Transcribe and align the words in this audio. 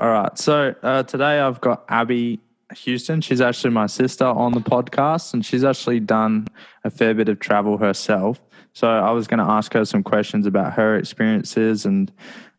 All 0.00 0.08
right. 0.08 0.38
So 0.38 0.74
uh, 0.82 1.02
today 1.02 1.40
I've 1.40 1.60
got 1.60 1.84
Abbie 1.90 2.40
Houston. 2.74 3.20
She's 3.20 3.42
actually 3.42 3.74
my 3.74 3.86
sister 3.86 4.24
on 4.24 4.52
the 4.52 4.60
podcast, 4.60 5.34
and 5.34 5.44
she's 5.44 5.62
actually 5.62 6.00
done 6.00 6.46
a 6.84 6.90
fair 6.90 7.12
bit 7.12 7.28
of 7.28 7.38
travel 7.38 7.76
herself. 7.76 8.40
So 8.72 8.88
I 8.88 9.10
was 9.10 9.26
going 9.26 9.40
to 9.40 9.44
ask 9.44 9.74
her 9.74 9.84
some 9.84 10.02
questions 10.02 10.46
about 10.46 10.72
her 10.72 10.96
experiences, 10.96 11.84
and 11.84 12.10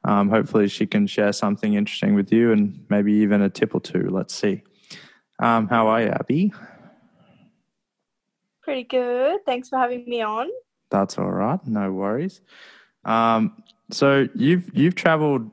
um, 0.04 0.29
hopefully 0.29 0.67
she 0.67 0.85
can 0.85 1.07
share 1.07 1.33
something 1.33 1.73
interesting 1.73 2.13
with 2.13 2.31
you, 2.31 2.51
and 2.51 2.86
maybe 2.89 3.12
even 3.14 3.42
a 3.42 3.50
tip 3.50 3.73
or 3.73 3.82
two. 3.82 4.08
Let's 4.12 4.36
see. 4.36 4.62
Um, 5.39 5.68
how 5.68 5.88
are 5.88 6.02
you, 6.04 6.10
Abbie? 6.10 6.54
Pretty 8.62 8.84
good. 8.84 9.44
Thanks 9.48 9.68
for 9.70 9.80
having 9.80 10.08
me 10.08 10.21
on. 10.21 10.48
That's 10.92 11.18
all 11.18 11.32
right. 11.32 11.60
No 11.66 11.92
worries. 11.92 12.42
Um, 13.04 13.64
so 13.89 14.28
you've 14.36 14.70
you've 14.78 14.94
traveled 14.94 15.50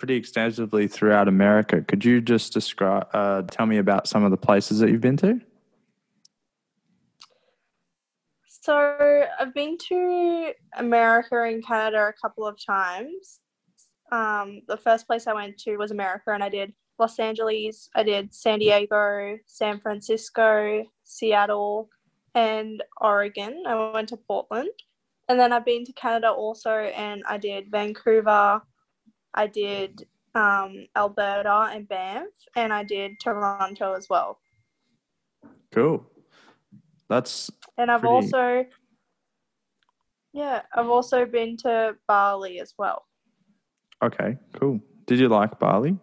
pretty 0.00 0.16
extensively 0.16 0.88
throughout 0.88 1.28
America. 1.28 1.82
Could 1.82 2.06
you 2.06 2.22
just 2.22 2.54
describe, 2.54 3.06
uh, 3.12 3.42
tell 3.42 3.66
me 3.66 3.76
about 3.76 4.08
some 4.08 4.24
of 4.24 4.30
the 4.30 4.36
places 4.38 4.78
that 4.78 4.88
you've 4.88 5.02
been 5.02 5.18
to? 5.18 5.38
So 8.48 9.28
I've 9.38 9.52
been 9.54 9.76
to 9.88 10.52
America 10.76 11.42
and 11.42 11.64
Canada 11.64 12.08
a 12.08 12.14
couple 12.14 12.46
of 12.46 12.56
times. 12.64 13.40
Um, 14.10 14.62
the 14.68 14.78
first 14.78 15.06
place 15.06 15.26
I 15.26 15.34
went 15.34 15.58
to 15.58 15.76
was 15.76 15.90
America, 15.90 16.32
and 16.32 16.42
I 16.42 16.48
did 16.48 16.72
Los 16.98 17.18
Angeles, 17.18 17.90
I 17.94 18.02
did 18.02 18.34
San 18.34 18.58
Diego, 18.58 19.38
San 19.46 19.80
Francisco, 19.80 20.84
Seattle, 21.04 21.90
and 22.34 22.82
Oregon. 23.00 23.64
I 23.66 23.92
went 23.92 24.08
to 24.10 24.16
Portland. 24.16 24.70
And 25.28 25.38
then 25.38 25.52
I've 25.52 25.64
been 25.64 25.84
to 25.84 25.92
Canada 25.92 26.30
also, 26.30 26.70
and 26.70 27.22
I 27.28 27.36
did 27.36 27.70
Vancouver, 27.70 28.62
I 29.34 29.46
did 29.46 30.06
um, 30.34 30.86
Alberta 30.96 31.70
and 31.72 31.88
Banff, 31.88 32.32
and 32.56 32.72
I 32.72 32.84
did 32.84 33.20
Toronto 33.20 33.94
as 33.94 34.08
well. 34.08 34.38
Cool. 35.72 36.06
That's 37.08 37.50
and 37.76 37.90
I've 37.90 38.00
pretty... 38.00 38.14
also 38.14 38.64
yeah, 40.32 40.62
I've 40.74 40.88
also 40.88 41.26
been 41.26 41.56
to 41.58 41.96
Bali 42.06 42.60
as 42.60 42.74
well. 42.78 43.04
Okay, 44.02 44.36
cool. 44.58 44.80
Did 45.06 45.18
you 45.18 45.28
like 45.28 45.58
Bali? 45.58 45.98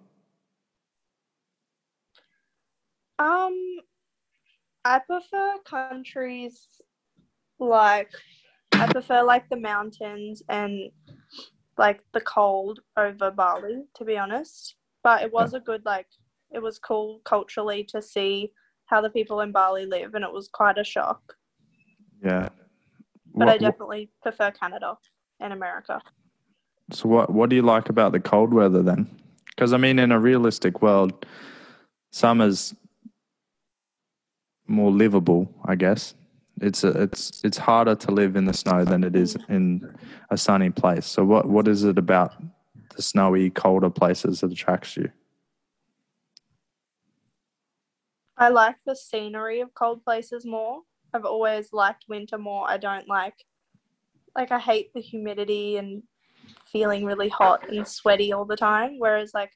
Um, 3.19 3.77
I 4.83 4.99
prefer 4.99 5.57
countries 5.65 6.67
like 7.59 8.11
I 8.73 8.85
prefer 8.87 9.23
like 9.23 9.49
the 9.49 9.57
mountains 9.57 10.43
and 10.49 10.91
like 11.77 12.01
the 12.13 12.21
cold 12.21 12.79
over 12.97 13.31
Bali, 13.31 13.83
to 13.95 14.05
be 14.05 14.17
honest. 14.17 14.75
But 15.03 15.23
it 15.23 15.31
was 15.31 15.53
a 15.53 15.59
good 15.59 15.85
like 15.85 16.07
it 16.51 16.61
was 16.61 16.79
cool 16.79 17.21
culturally 17.23 17.83
to 17.85 18.01
see 18.01 18.51
how 18.85 19.01
the 19.01 19.09
people 19.09 19.41
in 19.41 19.51
Bali 19.51 19.85
live, 19.85 20.15
and 20.15 20.23
it 20.23 20.31
was 20.31 20.47
quite 20.47 20.77
a 20.77 20.83
shock. 20.83 21.35
Yeah, 22.23 22.49
but 23.35 23.45
what, 23.45 23.49
I 23.49 23.57
definitely 23.57 24.09
prefer 24.21 24.51
Canada 24.51 24.97
and 25.39 25.53
America. 25.53 26.01
So 26.91 27.07
what 27.09 27.29
what 27.31 27.49
do 27.49 27.55
you 27.55 27.61
like 27.61 27.89
about 27.89 28.11
the 28.11 28.19
cold 28.19 28.53
weather 28.53 28.81
then? 28.81 29.09
Because 29.47 29.73
I 29.73 29.77
mean, 29.77 29.99
in 29.99 30.11
a 30.11 30.19
realistic 30.19 30.81
world, 30.81 31.25
summer's 32.11 32.73
more 34.67 34.91
livable, 34.91 35.49
I 35.65 35.75
guess. 35.75 36.13
It's 36.61 36.83
a, 36.83 36.89
it's 37.03 37.41
it's 37.43 37.57
harder 37.57 37.95
to 37.95 38.11
live 38.11 38.35
in 38.35 38.45
the 38.45 38.53
snow 38.53 38.83
than 38.83 39.03
it 39.03 39.15
is 39.15 39.37
in 39.47 39.95
a 40.31 40.37
sunny 40.37 40.69
place. 40.69 41.05
So 41.05 41.23
what 41.23 41.47
what 41.47 41.67
is 41.67 41.83
it 41.83 41.97
about 41.97 42.33
the 42.95 43.01
snowy, 43.01 43.49
colder 43.49 43.89
places 43.89 44.41
that 44.41 44.51
attracts 44.51 44.97
you? 44.97 45.11
I 48.37 48.49
like 48.49 48.77
the 48.85 48.95
scenery 48.95 49.61
of 49.61 49.73
cold 49.73 50.03
places 50.03 50.45
more. 50.45 50.81
I've 51.13 51.25
always 51.25 51.73
liked 51.73 52.05
winter 52.07 52.37
more. 52.37 52.69
I 52.69 52.77
don't 52.77 53.07
like 53.07 53.45
like 54.35 54.51
I 54.51 54.59
hate 54.59 54.93
the 54.93 55.01
humidity 55.01 55.77
and 55.77 56.03
feeling 56.65 57.05
really 57.05 57.29
hot 57.29 57.69
and 57.69 57.87
sweaty 57.87 58.33
all 58.33 58.45
the 58.45 58.55
time. 58.55 58.95
Whereas 58.99 59.33
like 59.33 59.51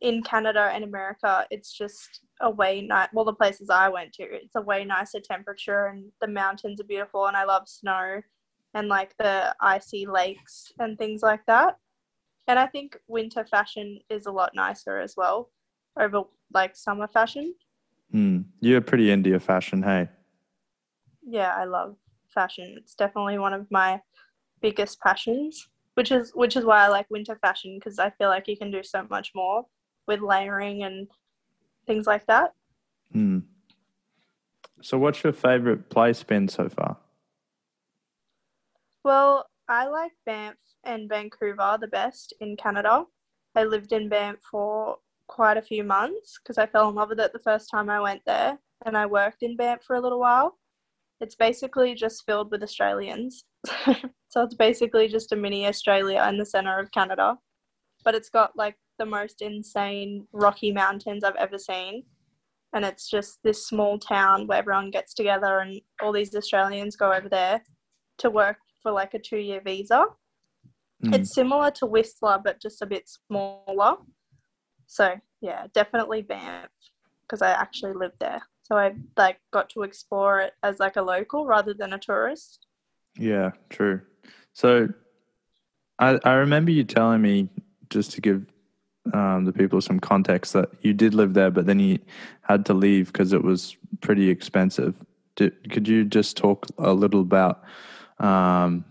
in 0.00 0.22
Canada 0.22 0.70
and 0.72 0.84
America, 0.84 1.46
it's 1.50 1.72
just 1.72 2.20
a 2.40 2.50
way 2.50 2.80
nice. 2.80 3.08
Well, 3.12 3.24
the 3.24 3.34
places 3.34 3.68
I 3.70 3.88
went 3.88 4.12
to, 4.14 4.22
it's 4.22 4.54
a 4.56 4.60
way 4.60 4.84
nicer 4.84 5.20
temperature, 5.20 5.86
and 5.86 6.10
the 6.20 6.28
mountains 6.28 6.80
are 6.80 6.84
beautiful, 6.84 7.26
and 7.26 7.36
I 7.36 7.44
love 7.44 7.68
snow, 7.68 8.22
and 8.74 8.88
like 8.88 9.14
the 9.18 9.54
icy 9.60 10.06
lakes 10.06 10.72
and 10.78 10.96
things 10.96 11.22
like 11.22 11.44
that. 11.46 11.76
And 12.48 12.58
I 12.58 12.66
think 12.66 12.98
winter 13.08 13.44
fashion 13.44 14.00
is 14.08 14.26
a 14.26 14.32
lot 14.32 14.54
nicer 14.54 14.98
as 14.98 15.14
well 15.16 15.50
over 15.98 16.22
like 16.52 16.76
summer 16.76 17.06
fashion. 17.06 17.54
Hmm. 18.10 18.40
You're 18.60 18.80
pretty 18.80 19.10
into 19.10 19.30
your 19.30 19.40
fashion, 19.40 19.82
hey? 19.82 20.08
Yeah, 21.22 21.54
I 21.54 21.64
love 21.64 21.96
fashion. 22.32 22.74
It's 22.78 22.94
definitely 22.94 23.38
one 23.38 23.52
of 23.52 23.70
my 23.70 24.00
biggest 24.60 25.00
passions, 25.00 25.68
which 25.94 26.10
is 26.10 26.32
which 26.34 26.56
is 26.56 26.64
why 26.64 26.84
I 26.84 26.88
like 26.88 27.06
winter 27.10 27.38
fashion 27.40 27.78
because 27.78 27.98
I 27.98 28.10
feel 28.10 28.28
like 28.28 28.48
you 28.48 28.56
can 28.56 28.70
do 28.70 28.82
so 28.82 29.06
much 29.10 29.32
more 29.34 29.66
with 30.10 30.20
layering 30.22 30.82
and 30.82 31.06
things 31.86 32.04
like 32.04 32.26
that. 32.26 32.52
Hmm. 33.12 33.38
So, 34.82 34.98
what's 34.98 35.22
your 35.22 35.32
favorite 35.32 35.88
place 35.88 36.24
been 36.24 36.48
so 36.48 36.68
far? 36.68 36.96
Well, 39.04 39.46
I 39.68 39.86
like 39.86 40.10
Banff 40.26 40.56
and 40.82 41.08
Vancouver 41.08 41.78
the 41.80 41.86
best 41.86 42.34
in 42.40 42.56
Canada. 42.56 43.04
I 43.54 43.62
lived 43.64 43.92
in 43.92 44.08
Banff 44.08 44.38
for 44.50 44.96
quite 45.28 45.56
a 45.56 45.62
few 45.62 45.84
months 45.84 46.40
because 46.42 46.58
I 46.58 46.66
fell 46.66 46.88
in 46.88 46.96
love 46.96 47.10
with 47.10 47.20
it 47.20 47.32
the 47.32 47.38
first 47.50 47.70
time 47.70 47.88
I 47.88 48.00
went 48.00 48.22
there, 48.26 48.58
and 48.84 48.96
I 48.96 49.06
worked 49.06 49.44
in 49.44 49.56
Banff 49.56 49.84
for 49.86 49.94
a 49.94 50.00
little 50.00 50.18
while. 50.18 50.58
It's 51.20 51.36
basically 51.36 51.94
just 51.94 52.24
filled 52.26 52.50
with 52.50 52.64
Australians. 52.64 53.44
so 53.84 54.42
it's 54.42 54.54
basically 54.56 55.06
just 55.06 55.30
a 55.30 55.36
mini 55.36 55.68
Australia 55.68 56.26
in 56.28 56.36
the 56.36 56.46
center 56.46 56.80
of 56.80 56.90
Canada. 56.90 57.36
But 58.02 58.16
it's 58.16 58.30
got 58.30 58.56
like 58.56 58.76
the 59.00 59.06
most 59.06 59.40
insane 59.40 60.28
rocky 60.32 60.70
mountains 60.70 61.24
I've 61.24 61.36
ever 61.36 61.58
seen. 61.58 62.04
And 62.74 62.84
it's 62.84 63.08
just 63.08 63.38
this 63.42 63.66
small 63.66 63.98
town 63.98 64.46
where 64.46 64.58
everyone 64.58 64.90
gets 64.90 65.14
together 65.14 65.58
and 65.60 65.80
all 66.02 66.12
these 66.12 66.36
Australians 66.36 66.94
go 66.96 67.12
over 67.12 67.28
there 67.28 67.62
to 68.18 68.30
work 68.30 68.58
for 68.82 68.92
like 68.92 69.14
a 69.14 69.18
two 69.18 69.38
year 69.38 69.62
visa. 69.64 70.04
Mm. 71.04 71.14
It's 71.14 71.34
similar 71.34 71.70
to 71.72 71.86
Whistler, 71.86 72.38
but 72.44 72.60
just 72.60 72.82
a 72.82 72.86
bit 72.86 73.08
smaller. 73.08 73.94
So 74.86 75.14
yeah, 75.40 75.66
definitely 75.72 76.22
Banff 76.22 76.68
because 77.22 77.40
I 77.40 77.52
actually 77.52 77.94
lived 77.94 78.20
there. 78.20 78.42
So 78.62 78.76
I 78.76 78.92
like 79.16 79.38
got 79.50 79.70
to 79.70 79.82
explore 79.82 80.40
it 80.40 80.52
as 80.62 80.78
like 80.78 80.96
a 80.96 81.02
local 81.02 81.46
rather 81.46 81.72
than 81.72 81.94
a 81.94 81.98
tourist. 81.98 82.66
Yeah, 83.16 83.52
true. 83.70 84.02
So 84.52 84.88
I 85.98 86.20
I 86.22 86.34
remember 86.34 86.70
you 86.70 86.84
telling 86.84 87.22
me 87.22 87.48
just 87.88 88.12
to 88.12 88.20
give 88.20 88.44
um, 89.12 89.44
the 89.44 89.52
people 89.52 89.80
some 89.80 90.00
context 90.00 90.52
that 90.52 90.70
you 90.82 90.92
did 90.92 91.14
live 91.14 91.34
there, 91.34 91.50
but 91.50 91.66
then 91.66 91.78
you 91.78 91.98
had 92.42 92.66
to 92.66 92.74
leave 92.74 93.12
because 93.12 93.32
it 93.32 93.42
was 93.42 93.76
pretty 94.00 94.28
expensive. 94.28 94.94
Did, 95.36 95.70
could 95.70 95.88
you 95.88 96.04
just 96.04 96.36
talk 96.36 96.66
a 96.78 96.92
little 96.92 97.20
about 97.20 97.62
um, 98.18 98.84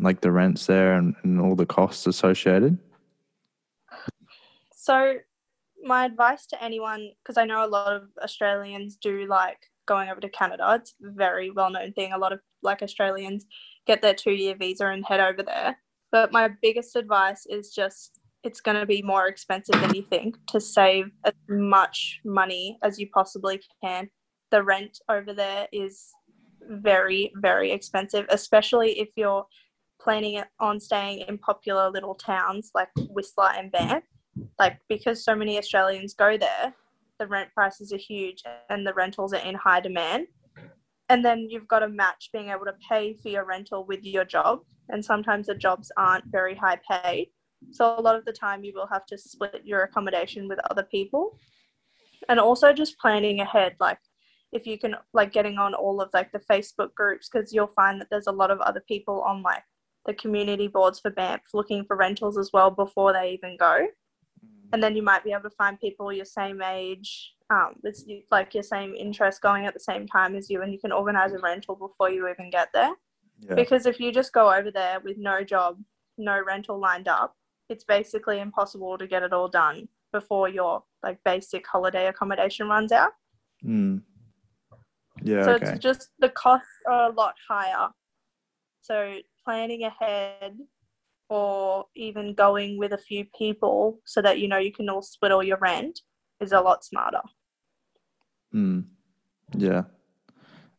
like 0.00 0.20
the 0.20 0.30
rents 0.30 0.66
there 0.66 0.94
and, 0.94 1.14
and 1.22 1.40
all 1.40 1.54
the 1.54 1.66
costs 1.66 2.06
associated? 2.06 2.78
So, 4.74 5.16
my 5.84 6.04
advice 6.04 6.46
to 6.46 6.62
anyone, 6.62 7.10
because 7.22 7.36
I 7.36 7.44
know 7.44 7.64
a 7.64 7.66
lot 7.66 7.92
of 7.92 8.08
Australians 8.22 8.96
do 8.96 9.26
like 9.26 9.58
going 9.86 10.08
over 10.08 10.20
to 10.20 10.28
Canada. 10.28 10.78
It's 10.80 10.94
a 11.04 11.10
very 11.10 11.50
well 11.50 11.70
known 11.70 11.92
thing. 11.92 12.12
A 12.12 12.18
lot 12.18 12.32
of 12.32 12.40
like 12.62 12.82
Australians 12.82 13.46
get 13.86 14.00
their 14.02 14.14
two 14.14 14.32
year 14.32 14.54
visa 14.56 14.86
and 14.86 15.04
head 15.04 15.20
over 15.20 15.42
there. 15.42 15.76
But 16.10 16.32
my 16.32 16.48
biggest 16.60 16.94
advice 16.94 17.46
is 17.46 17.72
just 17.72 18.20
it's 18.44 18.60
going 18.60 18.78
to 18.78 18.86
be 18.86 19.02
more 19.02 19.26
expensive 19.26 19.80
than 19.80 19.94
you 19.94 20.02
think 20.02 20.36
to 20.48 20.60
save 20.60 21.10
as 21.24 21.34
much 21.48 22.20
money 22.24 22.78
as 22.82 22.98
you 22.98 23.08
possibly 23.12 23.60
can. 23.82 24.08
The 24.50 24.62
rent 24.62 24.98
over 25.08 25.32
there 25.32 25.68
is 25.72 26.10
very, 26.68 27.32
very 27.36 27.72
expensive, 27.72 28.26
especially 28.30 28.98
if 28.98 29.08
you're 29.16 29.46
planning 30.00 30.42
on 30.60 30.80
staying 30.80 31.20
in 31.28 31.38
popular 31.38 31.90
little 31.90 32.14
towns 32.14 32.70
like 32.74 32.88
Whistler 33.10 33.50
and 33.56 33.70
Banff. 33.70 34.04
Like, 34.58 34.78
because 34.88 35.24
so 35.24 35.34
many 35.34 35.58
Australians 35.58 36.14
go 36.14 36.36
there, 36.36 36.74
the 37.18 37.26
rent 37.26 37.50
prices 37.54 37.92
are 37.92 37.98
huge 37.98 38.42
and 38.70 38.86
the 38.86 38.94
rentals 38.94 39.32
are 39.32 39.46
in 39.46 39.54
high 39.54 39.80
demand. 39.80 40.26
And 41.08 41.24
then 41.24 41.46
you've 41.50 41.68
got 41.68 41.80
to 41.80 41.88
match 41.88 42.30
being 42.32 42.48
able 42.48 42.64
to 42.64 42.74
pay 42.88 43.14
for 43.22 43.28
your 43.28 43.44
rental 43.44 43.84
with 43.84 44.02
your 44.02 44.24
job. 44.24 44.60
And 44.88 45.04
sometimes 45.04 45.46
the 45.46 45.54
jobs 45.54 45.92
aren't 45.96 46.24
very 46.26 46.54
high 46.54 46.80
paid. 46.90 47.28
So 47.70 47.98
a 47.98 48.00
lot 48.00 48.16
of 48.16 48.24
the 48.24 48.32
time 48.32 48.64
you 48.64 48.72
will 48.74 48.86
have 48.88 49.06
to 49.06 49.18
split 49.18 49.62
your 49.64 49.82
accommodation 49.82 50.48
with 50.48 50.58
other 50.70 50.82
people. 50.82 51.38
And 52.28 52.38
also 52.38 52.72
just 52.72 52.98
planning 52.98 53.40
ahead, 53.40 53.76
like 53.80 53.98
if 54.52 54.66
you 54.66 54.78
can 54.78 54.94
like 55.12 55.32
getting 55.32 55.58
on 55.58 55.74
all 55.74 56.00
of 56.00 56.10
like 56.12 56.30
the 56.32 56.38
Facebook 56.38 56.94
groups 56.94 57.28
because 57.28 57.52
you'll 57.52 57.66
find 57.68 58.00
that 58.00 58.08
there's 58.10 58.26
a 58.26 58.32
lot 58.32 58.50
of 58.50 58.60
other 58.60 58.82
people 58.86 59.22
on 59.22 59.42
like 59.42 59.62
the 60.06 60.14
community 60.14 60.68
boards 60.68 61.00
for 61.00 61.10
Banff 61.10 61.40
looking 61.54 61.84
for 61.84 61.96
rentals 61.96 62.36
as 62.36 62.50
well 62.52 62.70
before 62.70 63.12
they 63.12 63.32
even 63.32 63.56
go. 63.56 63.86
and 64.72 64.82
then 64.82 64.96
you 64.96 65.02
might 65.02 65.22
be 65.22 65.32
able 65.32 65.42
to 65.42 65.50
find 65.50 65.78
people 65.80 66.12
your 66.12 66.24
same 66.24 66.62
age, 66.62 67.34
um, 67.50 67.74
with 67.82 68.02
like 68.30 68.54
your 68.54 68.62
same 68.62 68.94
interest 68.94 69.42
going 69.42 69.66
at 69.66 69.74
the 69.74 69.80
same 69.80 70.06
time 70.06 70.34
as 70.34 70.48
you, 70.48 70.62
and 70.62 70.72
you 70.72 70.78
can 70.78 70.92
organize 70.92 71.32
a 71.32 71.38
rental 71.38 71.76
before 71.76 72.10
you 72.10 72.28
even 72.28 72.50
get 72.50 72.68
there. 72.72 72.92
Yeah. 73.40 73.54
Because 73.54 73.86
if 73.86 74.00
you 74.00 74.12
just 74.12 74.32
go 74.32 74.52
over 74.52 74.70
there 74.70 75.00
with 75.00 75.18
no 75.18 75.44
job, 75.44 75.78
no 76.16 76.40
rental 76.42 76.78
lined 76.78 77.08
up, 77.08 77.34
it's 77.72 77.84
basically 77.84 78.38
impossible 78.38 78.98
to 78.98 79.06
get 79.06 79.22
it 79.22 79.32
all 79.32 79.48
done 79.48 79.88
before 80.12 80.48
your 80.48 80.84
like 81.02 81.18
basic 81.24 81.66
holiday 81.66 82.06
accommodation 82.06 82.68
runs 82.68 82.92
out. 82.92 83.12
Mm. 83.64 84.02
Yeah. 85.22 85.44
so 85.44 85.52
okay. 85.52 85.70
it's 85.70 85.78
just 85.78 86.10
the 86.18 86.28
costs 86.28 86.68
are 86.86 87.10
a 87.10 87.14
lot 87.14 87.34
higher. 87.48 87.88
So 88.82 89.16
planning 89.44 89.84
ahead 89.84 90.58
or 91.30 91.86
even 91.96 92.34
going 92.34 92.78
with 92.78 92.92
a 92.92 92.98
few 92.98 93.24
people 93.36 94.00
so 94.04 94.20
that 94.20 94.38
you 94.38 94.48
know 94.48 94.58
you 94.58 94.72
can 94.72 94.88
all 94.90 95.02
split 95.02 95.32
all 95.32 95.42
your 95.42 95.58
rent 95.58 96.00
is 96.40 96.52
a 96.52 96.60
lot 96.60 96.84
smarter. 96.84 97.22
Mm. 98.54 98.84
Yeah. 99.56 99.84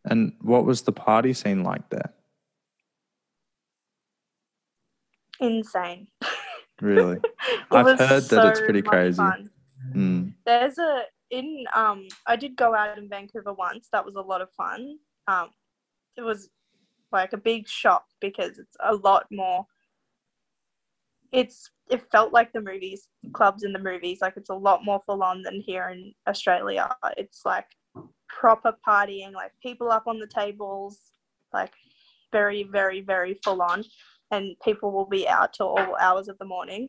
And 0.05 0.33
what 0.41 0.65
was 0.65 0.83
the 0.83 0.91
party 0.91 1.33
scene 1.33 1.63
like 1.63 1.89
there? 1.89 2.13
Insane. 5.39 6.07
Really? 6.83 7.17
I've 7.71 7.97
heard 7.97 8.23
that 8.23 8.45
it's 8.47 8.59
pretty 8.59 8.81
crazy. 8.81 9.23
Mm. 9.95 10.33
There's 10.45 10.77
a 10.77 11.03
in 11.31 11.65
um 11.73 12.07
I 12.27 12.35
did 12.35 12.57
go 12.57 12.75
out 12.75 12.97
in 12.97 13.07
Vancouver 13.07 13.53
once. 13.53 13.87
That 13.93 14.05
was 14.05 14.15
a 14.15 14.21
lot 14.21 14.41
of 14.41 14.51
fun. 14.51 14.97
Um 15.27 15.49
it 16.17 16.21
was 16.21 16.49
like 17.11 17.31
a 17.31 17.37
big 17.37 17.69
shock 17.69 18.03
because 18.19 18.59
it's 18.59 18.75
a 18.83 18.95
lot 18.95 19.27
more 19.31 19.65
it's 21.31 21.71
it 21.89 22.03
felt 22.11 22.33
like 22.33 22.51
the 22.51 22.61
movies 22.61 23.07
clubs 23.31 23.63
in 23.63 23.71
the 23.71 23.79
movies 23.79 24.19
like 24.21 24.33
it's 24.35 24.49
a 24.49 24.55
lot 24.55 24.83
more 24.83 25.01
full 25.05 25.23
on 25.23 25.41
than 25.41 25.61
here 25.61 25.87
in 25.87 26.13
Australia. 26.27 26.93
It's 27.15 27.45
like 27.45 27.67
proper 28.27 28.73
partying, 28.85 29.31
like 29.31 29.51
people 29.61 29.89
up 29.89 30.03
on 30.05 30.19
the 30.19 30.27
tables, 30.27 30.99
like 31.53 31.71
very 32.33 32.63
very 32.63 32.99
very 32.99 33.39
full 33.41 33.61
on 33.61 33.85
and 34.33 34.55
people 34.63 34.91
will 34.91 35.05
be 35.05 35.27
out 35.29 35.53
till 35.53 35.67
all 35.67 35.95
hours 36.01 36.27
of 36.27 36.37
the 36.39 36.45
morning. 36.45 36.87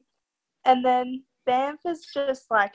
And 0.65 0.83
then 0.83 1.25
Banff 1.45 1.81
is 1.85 2.07
just 2.13 2.51
like 2.51 2.73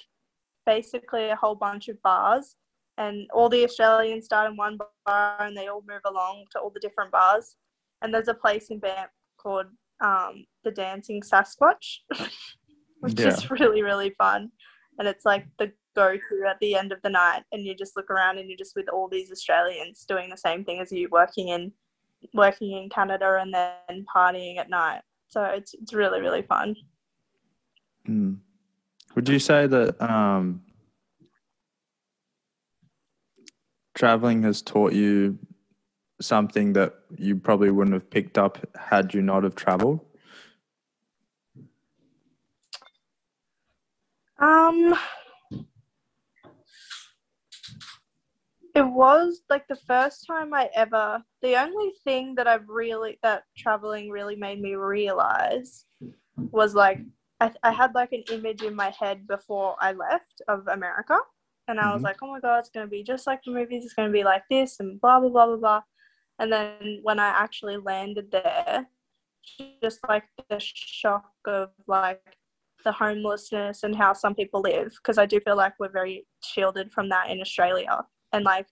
basically 0.65 1.29
a 1.29 1.35
whole 1.35 1.55
bunch 1.55 1.87
of 1.87 1.99
bars, 2.03 2.55
and 2.97 3.27
all 3.33 3.49
the 3.49 3.63
Australians 3.63 4.25
start 4.25 4.49
in 4.51 4.55
one 4.57 4.77
bar 5.05 5.37
and 5.41 5.57
they 5.57 5.67
all 5.67 5.83
move 5.87 6.01
along 6.05 6.45
to 6.51 6.59
all 6.59 6.69
the 6.69 6.79
different 6.79 7.11
bars. 7.11 7.55
And 8.01 8.13
there's 8.13 8.27
a 8.27 8.33
place 8.33 8.67
in 8.69 8.79
Banff 8.79 9.09
called 9.41 9.67
um, 10.01 10.45
the 10.63 10.71
Dancing 10.71 11.21
Sasquatch, 11.21 11.87
which 12.99 13.19
Yeah. 13.19 13.29
is 13.29 13.49
really 13.49 13.81
really 13.81 14.11
fun. 14.17 14.51
And 14.99 15.07
it's 15.07 15.25
like 15.25 15.47
the 15.57 15.71
go 15.95 16.11
to 16.15 16.47
at 16.47 16.59
the 16.59 16.75
end 16.75 16.91
of 16.91 17.01
the 17.01 17.09
night, 17.09 17.43
and 17.51 17.65
you 17.65 17.73
just 17.73 17.97
look 17.97 18.11
around 18.11 18.37
and 18.37 18.47
you're 18.49 18.63
just 18.65 18.75
with 18.75 18.89
all 18.93 19.07
these 19.09 19.31
Australians 19.31 20.05
doing 20.07 20.29
the 20.29 20.37
same 20.37 20.63
thing 20.63 20.79
as 20.79 20.91
you, 20.91 21.09
working 21.11 21.47
in 21.47 21.71
working 22.33 22.71
in 22.71 22.89
Canada 22.89 23.37
and 23.41 23.53
then 23.53 24.05
partying 24.15 24.57
at 24.57 24.69
night. 24.69 25.01
So 25.27 25.43
it's 25.43 25.73
it's 25.73 25.93
really 25.93 26.21
really 26.21 26.41
fun. 26.41 26.75
Mm. 28.07 28.37
Would 29.15 29.29
you 29.29 29.39
say 29.39 29.67
that 29.67 30.01
um, 30.01 30.61
traveling 33.95 34.43
has 34.43 34.61
taught 34.61 34.93
you 34.93 35.37
something 36.21 36.73
that 36.73 36.93
you 37.17 37.35
probably 37.35 37.71
wouldn't 37.71 37.93
have 37.93 38.09
picked 38.09 38.37
up 38.37 38.57
had 38.77 39.13
you 39.13 39.21
not 39.21 39.43
have 39.43 39.55
traveled? 39.55 39.99
Um, 44.39 44.95
it 48.79 48.87
was 48.87 49.41
like 49.49 49.67
the 49.67 49.75
first 49.75 50.25
time 50.25 50.53
I 50.53 50.69
ever. 50.73 51.23
The 51.41 51.55
only 51.61 51.91
thing 52.03 52.35
that 52.35 52.47
I've 52.47 52.67
really 52.69 53.19
that 53.23 53.43
traveling 53.57 54.09
really 54.09 54.35
made 54.35 54.61
me 54.61 54.75
realize 54.75 55.85
was 56.51 56.73
like 56.75 56.99
I, 57.41 57.51
I 57.63 57.71
had 57.71 57.93
like 57.95 58.11
an 58.13 58.23
image 58.31 58.63
in 58.63 58.75
my 58.75 58.89
head 58.99 59.27
before 59.27 59.75
I 59.79 59.91
left 59.93 60.41
of 60.47 60.67
America, 60.67 61.17
and 61.67 61.79
I 61.79 61.93
was 61.93 62.01
Mhm. 62.01 62.05
like, 62.05 62.17
oh 62.21 62.31
my 62.31 62.39
god, 62.39 62.59
it's 62.59 62.69
gonna 62.69 62.87
be 62.87 63.03
just 63.03 63.27
like 63.27 63.41
the 63.43 63.51
movies. 63.51 63.83
It's 63.85 63.93
gonna 63.93 64.11
be 64.11 64.23
like 64.23 64.43
this 64.49 64.79
and 64.79 64.99
blah 65.01 65.19
blah 65.19 65.29
blah 65.29 65.45
blah 65.47 65.57
blah. 65.57 65.81
And 66.39 66.51
then 66.51 66.99
when 67.03 67.19
I 67.19 67.27
actually 67.27 67.77
landed 67.77 68.31
there, 68.31 68.87
just 69.81 69.99
like 70.07 70.25
the 70.49 70.59
shock 70.59 71.31
of 71.45 71.71
like 71.87 72.37
the 72.85 72.91
homelessness 72.93 73.83
and 73.83 73.95
how 73.95 74.13
some 74.13 74.35
people 74.35 74.61
live 74.61 74.93
because 75.01 75.17
I 75.17 75.25
do 75.25 75.39
feel 75.41 75.57
like 75.57 75.73
we're 75.79 75.89
very 76.01 76.25
shielded 76.41 76.93
from 76.93 77.09
that 77.09 77.29
in 77.29 77.41
Australia 77.41 78.05
and 78.33 78.43
like 78.43 78.67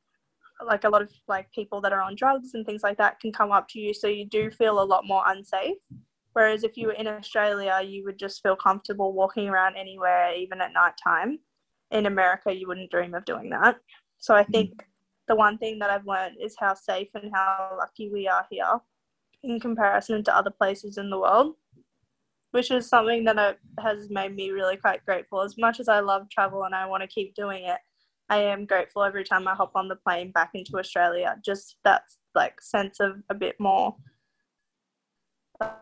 like 0.66 0.86
a 0.86 0.90
lot 0.90 1.04
of 1.04 1.12
like 1.28 1.52
people 1.52 1.82
that 1.82 1.94
are 1.94 2.02
on 2.02 2.16
drugs 2.16 2.56
and 2.56 2.66
things 2.66 2.82
like 2.82 2.98
that 2.98 3.20
can 3.20 3.32
come 3.32 3.52
up 3.52 3.68
to 3.70 3.80
you 3.80 3.94
so 3.94 4.08
you 4.08 4.26
do 4.26 4.50
feel 4.50 4.82
a 4.82 4.84
lot 4.84 5.06
more 5.06 5.24
unsafe. 5.28 5.78
Whereas 6.34 6.64
if 6.64 6.78
you 6.78 6.88
were 6.88 6.94
in 6.94 7.08
Australia 7.08 7.80
you 7.86 8.04
would 8.06 8.18
just 8.18 8.42
feel 8.42 8.56
comfortable 8.56 9.14
walking 9.14 9.50
around 9.50 9.76
anywhere 9.76 10.34
even 10.34 10.62
at 10.62 10.74
night 10.74 10.94
time. 11.04 11.40
In 11.92 12.06
America 12.08 12.52
you 12.52 12.68
wouldn't 12.68 12.92
dream 12.92 13.14
of 13.14 13.26
doing 13.26 13.50
that. 13.52 13.78
So 14.18 14.34
I 14.34 14.44
hmm. 14.44 14.52
think 14.52 14.86
the 15.28 15.36
one 15.36 15.58
thing 15.58 15.80
that 15.80 15.90
I've 15.90 16.08
learned 16.08 16.38
is 16.42 16.56
how 16.60 16.74
safe 16.74 17.10
and 17.14 17.32
how 17.34 17.76
lucky 17.78 18.10
we 18.10 18.28
are 18.28 18.46
here 18.50 18.80
in 19.44 19.60
comparison 19.60 20.24
to 20.24 20.36
other 20.36 20.50
places 20.50 20.98
in 20.98 21.10
the 21.10 21.20
world 21.20 21.56
which 22.52 22.72
is 22.72 22.88
something 22.88 23.24
that 23.26 23.60
has 23.80 24.10
made 24.10 24.36
me 24.36 24.50
really 24.52 24.78
quite 24.78 25.06
grateful. 25.06 25.42
As 25.42 25.58
much 25.58 25.80
as 25.80 25.88
I 25.88 26.00
love 26.00 26.30
travel 26.30 26.64
and 26.64 26.74
I 26.74 26.86
want 26.86 27.02
to 27.02 27.08
keep 27.08 27.36
doing 27.36 27.66
it, 27.66 27.78
I 28.30 28.38
am 28.38 28.66
grateful 28.66 29.04
every 29.04 29.24
time 29.24 29.48
I 29.48 29.56
hop 29.56 29.72
on 29.76 29.88
the 29.88 29.96
plane 29.96 30.32
back 30.32 30.52
into 30.54 30.78
Australia. 30.78 31.38
Just 31.44 31.78
that 31.84 32.04
like 32.36 32.62
sense 32.62 33.00
of 33.00 33.24
a 33.30 33.34
bit 33.34 33.60
more 33.60 33.96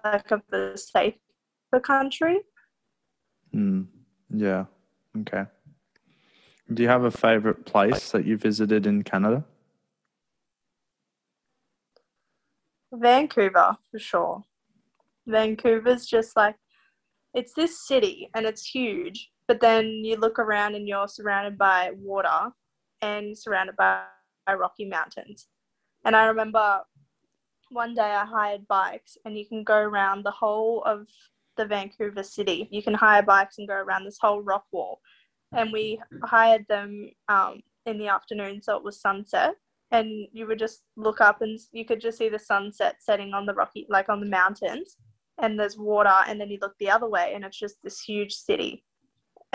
like 0.03 0.31
of 0.31 0.41
the 0.49 0.73
safer 0.75 1.19
country. 1.81 2.39
Mm. 3.53 3.87
Yeah. 4.29 4.65
Okay. 5.21 5.45
Do 6.73 6.83
you 6.83 6.89
have 6.89 7.03
a 7.03 7.11
favorite 7.11 7.65
place 7.65 8.11
that 8.11 8.25
you 8.25 8.37
visited 8.37 8.87
in 8.87 9.03
Canada? 9.03 9.43
Vancouver 12.91 13.77
for 13.91 13.99
sure. 13.99 14.43
Vancouver's 15.27 16.05
just 16.05 16.35
like 16.35 16.55
it's 17.33 17.53
this 17.53 17.85
city 17.85 18.29
and 18.33 18.45
it's 18.45 18.65
huge, 18.65 19.31
but 19.47 19.61
then 19.61 19.85
you 19.87 20.15
look 20.17 20.39
around 20.39 20.75
and 20.75 20.87
you're 20.87 21.07
surrounded 21.07 21.57
by 21.57 21.91
water 21.97 22.51
and 23.01 23.37
surrounded 23.37 23.75
by, 23.75 24.03
by 24.45 24.53
Rocky 24.53 24.85
Mountains. 24.85 25.47
And 26.03 26.15
I 26.15 26.25
remember 26.25 26.81
one 27.69 27.93
day 27.93 28.01
I 28.01 28.25
hired 28.25 28.67
bikes 28.67 29.17
and 29.25 29.37
you 29.37 29.45
can 29.45 29.63
go 29.63 29.77
around 29.77 30.23
the 30.23 30.31
whole 30.31 30.83
of 30.83 31.07
the 31.57 31.65
Vancouver 31.65 32.23
city. 32.23 32.67
You 32.71 32.83
can 32.83 32.93
hire 32.93 33.23
bikes 33.23 33.57
and 33.57 33.67
go 33.67 33.75
around 33.75 34.05
this 34.05 34.17
whole 34.19 34.41
rock 34.41 34.65
wall. 34.71 34.99
And 35.53 35.71
we 35.71 35.99
hired 36.23 36.65
them 36.67 37.09
um, 37.29 37.61
in 37.85 37.97
the 37.97 38.07
afternoon, 38.07 38.61
so 38.61 38.75
it 38.75 38.83
was 38.83 38.99
sunset. 38.99 39.55
And 39.91 40.27
you 40.33 40.47
would 40.47 40.59
just 40.59 40.81
look 40.97 41.21
up 41.21 41.41
and 41.41 41.57
you 41.71 41.85
could 41.85 42.01
just 42.01 42.17
see 42.17 42.29
the 42.29 42.39
sunset 42.39 42.97
setting 42.99 43.33
on 43.33 43.45
the 43.45 43.53
rocky, 43.53 43.85
like 43.89 44.09
on 44.09 44.19
the 44.19 44.25
mountains. 44.25 44.97
And 45.37 45.59
there's 45.59 45.77
water, 45.77 46.13
and 46.27 46.39
then 46.39 46.49
you 46.49 46.57
look 46.61 46.75
the 46.79 46.89
other 46.89 47.07
way, 47.09 47.33
and 47.35 47.43
it's 47.43 47.59
just 47.59 47.75
this 47.83 47.99
huge 47.99 48.33
city. 48.33 48.83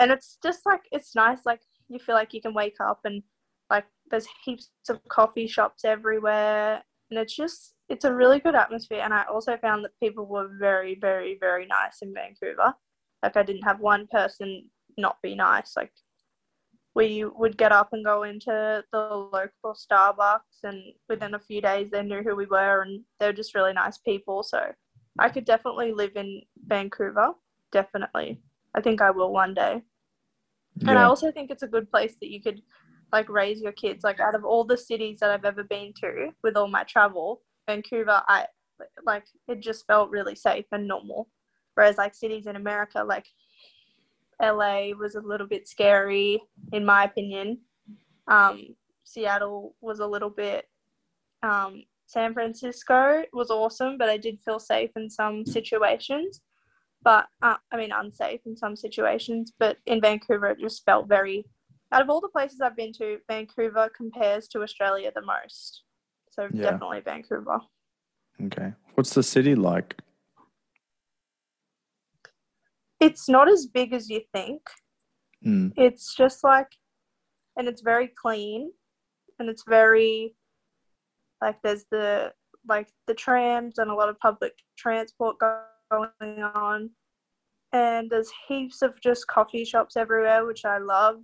And 0.01 0.11
it's 0.11 0.37
just 0.43 0.65
like, 0.65 0.81
it's 0.91 1.15
nice. 1.15 1.45
Like, 1.45 1.61
you 1.87 1.99
feel 1.99 2.15
like 2.15 2.33
you 2.33 2.41
can 2.41 2.53
wake 2.53 2.77
up 2.79 3.01
and 3.05 3.21
like 3.69 3.85
there's 4.09 4.27
heaps 4.43 4.69
of 4.89 4.99
coffee 5.07 5.47
shops 5.47 5.85
everywhere. 5.85 6.81
And 7.09 7.19
it's 7.19 7.35
just, 7.35 7.75
it's 7.87 8.05
a 8.05 8.13
really 8.13 8.39
good 8.39 8.55
atmosphere. 8.55 9.01
And 9.03 9.13
I 9.13 9.25
also 9.31 9.57
found 9.57 9.83
that 9.83 9.99
people 10.01 10.25
were 10.25 10.49
very, 10.59 10.97
very, 10.99 11.37
very 11.39 11.67
nice 11.67 12.01
in 12.01 12.13
Vancouver. 12.13 12.73
Like, 13.21 13.37
I 13.37 13.43
didn't 13.43 13.63
have 13.63 13.79
one 13.79 14.07
person 14.07 14.69
not 14.97 15.21
be 15.21 15.35
nice. 15.35 15.73
Like, 15.77 15.91
we 16.95 17.23
would 17.23 17.57
get 17.57 17.71
up 17.71 17.89
and 17.93 18.03
go 18.03 18.23
into 18.23 18.83
the 18.91 18.99
local 18.99 19.73
Starbucks, 19.73 20.63
and 20.63 20.81
within 21.07 21.35
a 21.35 21.39
few 21.39 21.61
days, 21.61 21.89
they 21.91 22.01
knew 22.01 22.21
who 22.21 22.35
we 22.35 22.47
were, 22.47 22.81
and 22.81 23.01
they're 23.19 23.31
just 23.31 23.55
really 23.55 23.73
nice 23.73 23.97
people. 23.97 24.43
So, 24.43 24.71
I 25.19 25.29
could 25.29 25.45
definitely 25.45 25.93
live 25.93 26.15
in 26.15 26.41
Vancouver. 26.65 27.29
Definitely. 27.71 28.41
I 28.73 28.81
think 28.81 29.01
I 29.01 29.11
will 29.11 29.31
one 29.31 29.53
day. 29.53 29.81
And 30.79 30.97
I 30.97 31.03
also 31.03 31.31
think 31.31 31.51
it's 31.51 31.63
a 31.63 31.67
good 31.67 31.89
place 31.91 32.15
that 32.21 32.31
you 32.31 32.41
could 32.41 32.61
like 33.11 33.29
raise 33.29 33.61
your 33.61 33.71
kids. 33.73 34.03
Like 34.03 34.19
out 34.19 34.35
of 34.35 34.45
all 34.45 34.63
the 34.63 34.77
cities 34.77 35.19
that 35.19 35.29
I've 35.29 35.45
ever 35.45 35.63
been 35.63 35.93
to 36.01 36.29
with 36.43 36.55
all 36.55 36.67
my 36.67 36.83
travel, 36.83 37.41
Vancouver, 37.67 38.21
I 38.27 38.45
like 39.05 39.25
it 39.47 39.59
just 39.59 39.85
felt 39.85 40.09
really 40.09 40.35
safe 40.35 40.65
and 40.71 40.87
normal. 40.87 41.29
Whereas 41.75 41.97
like 41.97 42.15
cities 42.15 42.47
in 42.47 42.55
America, 42.55 43.03
like 43.03 43.27
LA 44.41 44.89
was 44.97 45.15
a 45.15 45.21
little 45.21 45.47
bit 45.47 45.67
scary 45.67 46.41
in 46.71 46.85
my 46.85 47.03
opinion. 47.03 47.59
Um, 48.27 48.75
Seattle 49.03 49.75
was 49.81 49.99
a 49.99 50.07
little 50.07 50.29
bit. 50.29 50.65
Um, 51.43 51.83
San 52.05 52.33
Francisco 52.33 53.23
was 53.33 53.49
awesome, 53.49 53.97
but 53.97 54.09
I 54.09 54.17
did 54.17 54.39
feel 54.41 54.59
safe 54.59 54.91
in 54.95 55.09
some 55.09 55.45
situations. 55.45 56.41
But 57.03 57.27
uh, 57.41 57.57
I 57.71 57.77
mean 57.77 57.91
unsafe 57.91 58.41
in 58.45 58.55
some 58.55 58.75
situations. 58.75 59.53
But 59.59 59.77
in 59.85 60.01
Vancouver, 60.01 60.47
it 60.47 60.59
just 60.59 60.85
felt 60.85 61.07
very. 61.07 61.45
Out 61.93 62.01
of 62.01 62.09
all 62.09 62.21
the 62.21 62.29
places 62.29 62.61
I've 62.61 62.77
been 62.77 62.93
to, 62.93 63.17
Vancouver 63.27 63.89
compares 63.95 64.47
to 64.49 64.61
Australia 64.61 65.11
the 65.13 65.21
most. 65.21 65.83
So 66.29 66.47
Yeah. 66.53 66.71
definitely 66.71 67.01
Vancouver. 67.01 67.59
Okay. 68.45 68.73
What's 68.95 69.13
the 69.13 69.23
city 69.23 69.55
like? 69.55 69.97
It's 72.99 73.27
not 73.27 73.49
as 73.49 73.65
big 73.65 73.93
as 73.93 74.09
you 74.09 74.21
think. 74.33 74.61
Mm. 75.45 75.73
It's 75.75 76.15
just 76.15 76.43
like, 76.43 76.67
and 77.57 77.67
it's 77.67 77.81
very 77.81 78.07
clean, 78.07 78.71
and 79.39 79.49
it's 79.49 79.63
very, 79.67 80.35
like 81.41 81.57
there's 81.63 81.85
the 81.91 82.31
like 82.67 82.87
the 83.07 83.15
trams 83.15 83.79
and 83.79 83.89
a 83.89 83.95
lot 83.95 84.07
of 84.07 84.19
public 84.19 84.53
transport 84.77 85.39
go- 85.39 85.63
going 85.91 86.43
on, 86.43 86.89
and 87.73 88.09
there's 88.09 88.31
heaps 88.47 88.81
of 88.81 88.99
just 89.01 89.27
coffee 89.27 89.65
shops 89.65 89.97
everywhere, 89.97 90.45
which 90.45 90.65
I 90.65 90.77
love. 90.77 91.17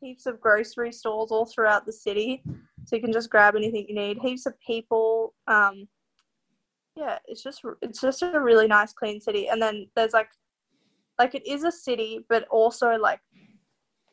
Heaps 0.00 0.26
of 0.26 0.40
grocery 0.40 0.92
stores 0.92 1.30
all 1.30 1.46
throughout 1.46 1.86
the 1.86 1.92
city, 1.92 2.42
so 2.84 2.96
you 2.96 3.02
can 3.02 3.12
just 3.12 3.30
grab 3.30 3.54
anything 3.56 3.86
you 3.88 3.94
need. 3.94 4.18
Heaps 4.18 4.46
of 4.46 4.54
people. 4.66 5.34
Um, 5.46 5.88
yeah, 6.96 7.18
it's 7.26 7.42
just 7.42 7.62
it's 7.80 8.00
just 8.00 8.22
a 8.22 8.40
really 8.40 8.66
nice, 8.66 8.92
clean 8.92 9.20
city. 9.20 9.48
And 9.48 9.62
then 9.62 9.86
there's 9.96 10.12
like, 10.12 10.28
like 11.18 11.34
it 11.34 11.46
is 11.46 11.64
a 11.64 11.72
city, 11.72 12.24
but 12.28 12.46
also 12.48 12.96
like 12.96 13.20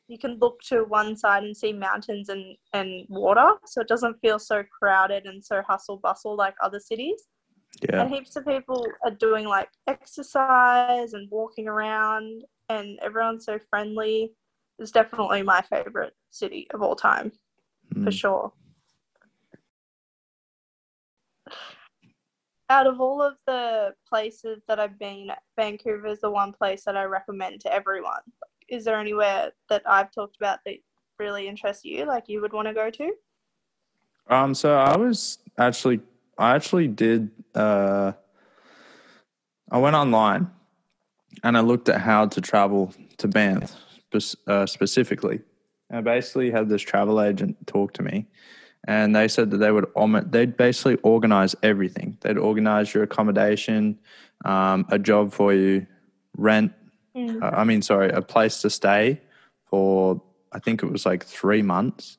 you 0.10 0.18
can 0.18 0.38
look 0.40 0.60
to 0.68 0.84
one 0.86 1.16
side 1.16 1.44
and 1.44 1.56
see 1.56 1.72
mountains 1.72 2.30
and, 2.30 2.58
and 2.74 3.06
water 3.10 3.52
so 3.66 3.82
it 3.82 3.88
doesn't 3.88 4.20
feel 4.22 4.40
so 4.40 4.64
crowded 4.78 5.26
and 5.26 5.44
so 5.44 5.62
hustle 5.68 5.98
bustle 5.98 6.36
like 6.36 6.56
other 6.64 6.80
cities 6.80 7.28
Yeah. 7.82 8.02
and 8.02 8.14
heaps 8.14 8.36
of 8.36 8.46
people 8.46 8.86
are 9.06 9.12
doing 9.12 9.46
like 9.46 9.70
exercise 9.88 11.14
and 11.14 11.30
walking 11.32 11.68
around 11.68 12.44
and 12.68 13.00
everyone's 13.02 13.46
so 13.46 13.58
friendly 13.70 14.34
it's 14.80 14.92
definitely 14.92 15.44
my 15.44 15.62
favorite 15.62 16.14
city 16.30 16.68
of 16.74 16.82
all 16.82 16.96
time 16.96 17.32
for 18.04 18.10
Mm. 18.12 18.14
sure 18.14 18.54
out 22.70 22.86
of 22.86 23.02
all 23.02 23.22
of 23.22 23.36
the 23.48 23.94
places 24.08 24.62
that 24.68 24.80
i've 24.80 25.00
been 25.00 25.32
vancouver 25.58 26.08
is 26.08 26.22
the 26.22 26.30
one 26.30 26.54
place 26.54 26.84
that 26.86 26.96
i 26.98 27.04
recommend 27.04 27.60
to 27.62 27.74
everyone 27.74 28.22
is 28.68 28.86
there 28.86 29.00
anywhere 29.00 29.52
that 29.70 29.82
i've 29.88 30.12
talked 30.12 30.38
about 30.38 30.60
that 30.66 30.76
really 31.18 31.48
interests 31.48 31.84
you 31.84 32.06
like 32.06 32.30
you 32.30 32.42
would 32.42 32.54
want 32.54 32.68
to 32.68 32.74
go 32.74 32.90
to 32.90 33.12
Um, 34.28 34.54
so 34.54 34.76
I 34.78 34.96
was 34.96 35.40
actually, 35.58 36.00
I 36.40 36.56
actually 36.56 36.88
did. 36.88 37.30
Uh, 37.54 38.14
I 39.70 39.78
went 39.78 39.96
online 39.96 40.50
and 41.44 41.58
I 41.58 41.60
looked 41.60 41.90
at 41.90 42.02
how 42.02 42.28
to 42.28 42.42
travel 42.42 42.94
to 43.18 43.28
Banff 43.28 43.76
uh, 44.48 44.66
specifically. 44.66 45.42
I 45.92 46.02
basically 46.02 46.50
had 46.50 46.70
this 46.70 46.82
travel 46.82 47.22
agent 47.22 47.58
talk 47.68 47.94
to 47.94 48.04
me, 48.04 48.28
and 48.88 49.16
they 49.16 49.28
said 49.28 49.52
that 49.52 49.58
they 49.58 49.72
would 49.72 49.86
they'd 50.32 50.56
basically 50.56 50.96
organize 51.04 51.56
everything. 51.62 52.18
They'd 52.22 52.38
organize 52.38 52.94
your 52.94 53.04
accommodation, 53.04 54.00
um, 54.46 54.86
a 54.90 54.98
job 54.98 55.34
for 55.34 55.54
you, 55.54 55.88
rent. 56.38 56.72
Mm. 57.16 57.42
uh, 57.42 57.52
I 57.54 57.64
mean, 57.66 57.82
sorry, 57.82 58.10
a 58.12 58.22
place 58.22 58.62
to 58.62 58.70
stay 58.70 59.22
for. 59.66 60.22
I 60.52 60.60
think 60.60 60.84
it 60.84 60.92
was 60.92 61.06
like 61.06 61.26
three 61.26 61.62
months. 61.62 62.18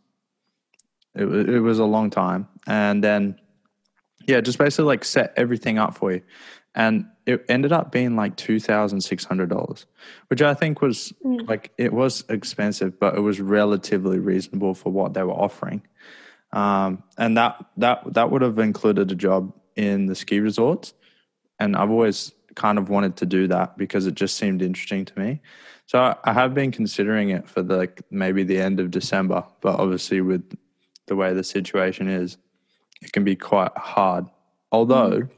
It 1.14 1.24
it 1.24 1.60
was 1.60 1.78
a 1.78 1.84
long 1.84 2.10
time, 2.10 2.48
and 2.66 3.02
then 3.02 3.38
yeah, 4.26 4.40
just 4.40 4.58
basically 4.58 4.84
like 4.86 5.04
set 5.04 5.32
everything 5.36 5.78
up 5.78 5.96
for 5.96 6.12
you, 6.12 6.22
and 6.74 7.06
it 7.26 7.44
ended 7.48 7.72
up 7.72 7.92
being 7.92 8.16
like 8.16 8.36
two 8.36 8.60
thousand 8.60 9.00
six 9.00 9.24
hundred 9.24 9.50
dollars, 9.50 9.86
which 10.28 10.42
I 10.42 10.54
think 10.54 10.80
was 10.80 11.12
Mm. 11.24 11.48
like 11.48 11.72
it 11.78 11.92
was 11.92 12.24
expensive, 12.28 12.98
but 12.98 13.16
it 13.16 13.20
was 13.20 13.40
relatively 13.40 14.18
reasonable 14.18 14.74
for 14.74 14.90
what 14.92 15.14
they 15.14 15.22
were 15.22 15.32
offering. 15.32 15.82
Um, 16.52 17.02
and 17.16 17.36
that 17.36 17.64
that 17.76 18.14
that 18.14 18.30
would 18.30 18.42
have 18.42 18.58
included 18.58 19.10
a 19.12 19.14
job 19.14 19.52
in 19.76 20.06
the 20.06 20.14
ski 20.14 20.40
resorts, 20.40 20.94
and 21.58 21.76
I've 21.76 21.90
always 21.90 22.32
kind 22.56 22.78
of 22.78 22.88
wanted 22.88 23.16
to 23.16 23.26
do 23.26 23.46
that 23.46 23.78
because 23.78 24.06
it 24.06 24.14
just 24.14 24.36
seemed 24.36 24.60
interesting 24.60 25.04
to 25.04 25.18
me. 25.18 25.40
So 25.86 26.00
I, 26.00 26.16
I 26.24 26.32
have 26.32 26.52
been 26.52 26.72
considering 26.72 27.30
it 27.30 27.48
for 27.48 27.62
the 27.62 27.76
like, 27.76 28.02
maybe 28.10 28.42
the 28.42 28.60
end 28.60 28.80
of 28.80 28.90
December, 28.90 29.44
but 29.60 29.78
obviously 29.78 30.20
with 30.20 30.56
the 31.06 31.16
way 31.16 31.32
the 31.32 31.44
situation 31.44 32.08
is, 32.08 32.36
it 33.00 33.12
can 33.12 33.25
be 33.25 33.37
quite 33.37 33.76
hard. 33.76 34.26
Although 34.73 35.28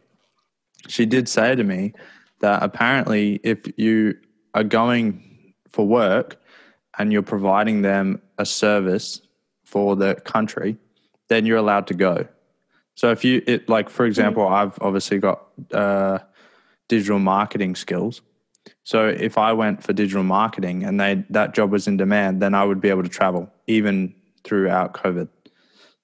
she 0.88 1.06
did 1.06 1.28
say 1.28 1.54
to 1.54 1.64
me 1.64 1.94
that 2.40 2.62
apparently 2.62 3.40
if 3.42 3.58
you 3.76 4.14
are 4.54 4.64
going 4.64 5.54
for 5.70 5.86
work 5.86 6.40
and 6.98 7.12
you're 7.12 7.22
providing 7.22 7.82
them 7.82 8.20
a 8.38 8.44
service 8.44 9.20
for 9.64 9.96
the 9.96 10.14
country, 10.16 10.76
then 11.28 11.46
you're 11.46 11.58
allowed 11.58 11.86
to 11.86 11.94
go. 11.94 12.26
So 12.94 13.10
if 13.10 13.24
you 13.24 13.42
it 13.46 13.68
like 13.68 13.88
for 13.88 14.04
example, 14.04 14.46
I've 14.46 14.78
obviously 14.80 15.18
got 15.18 15.46
uh, 15.72 16.18
digital 16.88 17.18
marketing 17.18 17.74
skills. 17.74 18.20
So 18.84 19.08
if 19.08 19.38
I 19.38 19.52
went 19.52 19.82
for 19.82 19.92
digital 19.92 20.24
marketing 20.24 20.84
and 20.84 21.00
they 21.00 21.24
that 21.30 21.54
job 21.54 21.70
was 21.70 21.88
in 21.88 21.96
demand, 21.96 22.42
then 22.42 22.54
I 22.54 22.64
would 22.64 22.80
be 22.80 22.90
able 22.90 23.02
to 23.02 23.08
travel 23.08 23.50
even 23.66 24.14
throughout 24.44 24.92
COVID. 24.92 25.28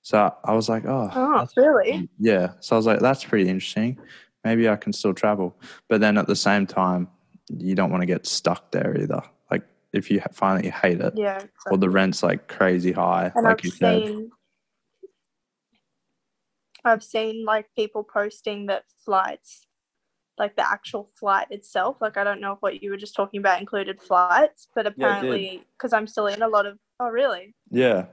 So 0.08 0.34
I 0.42 0.54
was 0.54 0.70
like, 0.70 0.86
oh, 0.86 1.10
oh 1.14 1.46
really 1.54 2.08
yeah. 2.18 2.52
So 2.60 2.74
I 2.74 2.78
was 2.78 2.86
like, 2.86 3.00
that's 3.00 3.22
pretty 3.22 3.46
interesting. 3.46 3.98
Maybe 4.42 4.66
I 4.66 4.74
can 4.74 4.94
still 4.94 5.12
travel. 5.12 5.54
But 5.90 6.00
then 6.00 6.16
at 6.16 6.26
the 6.26 6.34
same 6.34 6.66
time, 6.66 7.08
you 7.50 7.74
don't 7.74 7.90
want 7.90 8.00
to 8.00 8.06
get 8.06 8.26
stuck 8.26 8.70
there 8.70 8.98
either. 8.98 9.20
Like 9.50 9.64
if 9.92 10.10
you 10.10 10.20
ha- 10.20 10.28
find 10.32 10.58
that 10.58 10.64
you 10.64 10.72
hate 10.72 11.02
it 11.02 11.12
yeah 11.14 11.44
or 11.70 11.76
the 11.76 11.90
rent's 11.90 12.22
like 12.22 12.48
crazy 12.48 12.90
high, 12.90 13.30
and 13.34 13.44
like 13.44 13.58
I've 13.58 13.64
you 13.66 13.70
said. 13.70 14.06
seen 14.06 14.30
I've 16.86 17.04
seen 17.04 17.44
like 17.44 17.66
people 17.76 18.02
posting 18.02 18.64
that 18.68 18.84
flights, 19.04 19.66
like 20.38 20.56
the 20.56 20.66
actual 20.66 21.10
flight 21.20 21.48
itself. 21.50 21.98
Like 22.00 22.16
I 22.16 22.24
don't 22.24 22.40
know 22.40 22.52
if 22.52 22.60
what 22.60 22.82
you 22.82 22.92
were 22.92 22.96
just 22.96 23.14
talking 23.14 23.40
about 23.40 23.60
included 23.60 24.00
flights, 24.00 24.68
but 24.74 24.86
apparently 24.86 25.66
because 25.76 25.92
I'm 25.92 26.06
still 26.06 26.28
in 26.28 26.40
a 26.40 26.48
lot 26.48 26.64
of 26.64 26.78
oh 26.98 27.10
really 27.10 27.54
Yeah. 27.70 28.06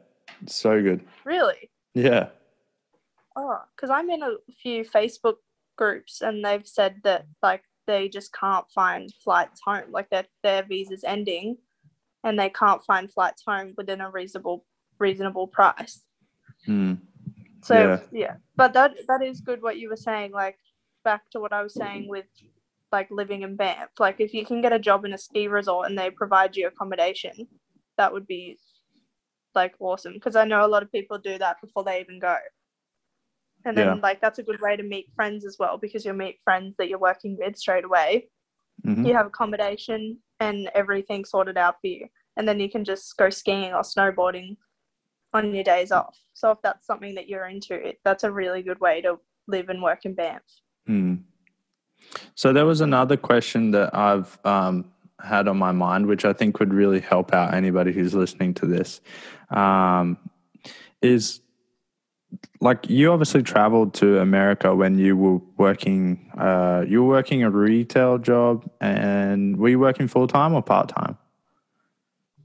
So 0.45 0.81
good. 0.81 0.99
really 1.23 1.69
Yeah. 1.95 2.27
oh 3.35 3.59
because 3.75 3.89
I'm 3.89 4.09
in 4.11 4.21
a 4.21 4.35
few 4.61 4.83
Facebook 4.85 5.35
groups 5.77 6.21
and 6.21 6.43
they've 6.45 6.67
said 6.67 7.01
that 7.03 7.25
like 7.41 7.63
they 7.87 8.09
just 8.09 8.33
can't 8.33 8.65
find 8.73 9.11
flights 9.23 9.61
home 9.65 9.91
like 9.91 10.09
their 10.09 10.25
their 10.43 10.63
visa's 10.63 11.03
ending 11.03 11.57
and 12.23 12.37
they 12.39 12.49
can't 12.49 12.83
find 12.83 13.11
flights 13.11 13.43
home 13.47 13.73
within 13.77 14.01
a 14.01 14.09
reasonable 14.09 14.65
reasonable 14.99 15.47
price 15.47 16.01
Mm. 16.67 16.99
So 17.61 17.75
Yeah. 17.75 17.99
yeah. 18.11 18.35
but 18.55 18.73
that 18.73 18.95
that 19.07 19.21
is 19.21 19.41
good 19.41 19.61
what 19.61 19.77
you 19.77 19.89
were 19.89 19.95
saying. 20.09 20.31
Like 20.31 20.57
back 21.03 21.29
to 21.31 21.39
what 21.39 21.53
I 21.53 21.61
was 21.61 21.73
saying 21.73 22.07
with 22.07 22.25
like 22.91 23.09
living 23.11 23.43
in 23.43 23.55
Banff. 23.55 23.89
Like 23.99 24.19
if 24.19 24.33
you 24.33 24.45
can 24.45 24.61
get 24.61 24.73
a 24.73 24.79
job 24.79 25.05
in 25.05 25.13
a 25.13 25.17
ski 25.17 25.47
resort 25.47 25.87
and 25.89 25.97
they 25.97 26.09
provide 26.09 26.55
you 26.55 26.67
accommodation, 26.67 27.47
that 27.97 28.11
would 28.13 28.25
be 28.25 28.57
like 29.55 29.73
awesome. 29.79 30.13
Because 30.13 30.35
I 30.35 30.45
know 30.45 30.65
a 30.65 30.67
lot 30.67 30.83
of 30.83 30.91
people 30.91 31.17
do 31.17 31.37
that 31.37 31.61
before 31.61 31.83
they 31.83 31.99
even 32.01 32.19
go. 32.19 32.37
And 33.65 33.75
then 33.77 33.87
Yeah. 33.87 34.01
like 34.03 34.21
that's 34.21 34.39
a 34.39 34.43
good 34.43 34.61
way 34.61 34.75
to 34.75 34.83
meet 34.83 35.11
friends 35.15 35.45
as 35.45 35.57
well 35.57 35.77
because 35.77 36.05
you'll 36.05 36.15
meet 36.15 36.39
friends 36.43 36.75
that 36.77 36.87
you're 36.87 36.99
working 36.99 37.37
with 37.39 37.57
straight 37.57 37.83
away. 37.85 38.29
Mhm. 38.85 39.07
You 39.07 39.13
have 39.13 39.25
accommodation 39.27 40.19
and 40.39 40.69
everything 40.75 41.25
sorted 41.25 41.57
out 41.57 41.81
for 41.81 41.87
you. 41.87 42.07
And 42.37 42.47
then 42.47 42.59
you 42.59 42.69
can 42.69 42.83
just 42.83 43.15
go 43.17 43.29
skiing 43.29 43.73
or 43.73 43.81
snowboarding 43.81 44.57
on 45.33 45.53
your 45.53 45.63
days 45.63 45.91
off. 45.91 46.17
So 46.33 46.51
if 46.51 46.61
that's 46.61 46.85
something 46.85 47.15
that 47.15 47.27
you're 47.27 47.47
into, 47.47 47.93
that's 48.03 48.23
a 48.23 48.31
really 48.31 48.61
good 48.61 48.79
way 48.79 49.01
to 49.01 49.19
live 49.47 49.69
and 49.69 49.81
work 49.81 50.05
in 50.05 50.13
Banff. 50.13 50.43
Hmm. 50.85 51.15
So 52.35 52.53
there 52.53 52.65
was 52.65 52.81
another 52.81 53.17
question 53.17 53.71
that 53.71 53.95
I've 53.95 54.37
um, 54.45 54.93
had 55.25 55.47
on 55.47 55.57
my 55.57 55.71
mind, 55.71 56.07
which 56.07 56.25
I 56.25 56.33
think 56.33 56.59
would 56.59 56.73
really 56.73 56.99
help 56.99 57.33
out 57.33 57.53
anybody 57.53 57.91
who's 57.91 58.13
listening 58.13 58.53
to 58.55 58.65
this. 58.65 59.01
Um, 59.49 60.17
is 61.01 61.41
like 62.61 62.89
you 62.89 63.11
obviously 63.11 63.43
traveled 63.43 63.93
to 63.95 64.19
America 64.19 64.75
when 64.75 64.97
you 64.97 65.15
were 65.15 65.39
working. 65.57 66.31
Uh, 66.37 66.85
you 66.87 67.03
were 67.03 67.09
working 67.09 67.43
a 67.43 67.49
retail 67.49 68.17
job, 68.17 68.69
and 68.81 69.57
were 69.57 69.69
you 69.69 69.79
working 69.79 70.07
full 70.07 70.27
time 70.27 70.53
or 70.53 70.61
part 70.61 70.89
time? 70.89 71.17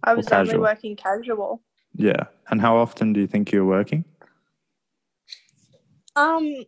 I 0.04 0.14
was 0.14 0.28
only 0.28 0.56
working 0.56 0.96
casual. 0.96 1.62
Yeah. 1.94 2.24
And 2.50 2.60
how 2.60 2.76
often 2.76 3.12
do 3.12 3.20
you 3.20 3.26
think 3.26 3.52
you're 3.52 3.64
working? 3.64 4.04
Um, 6.16 6.64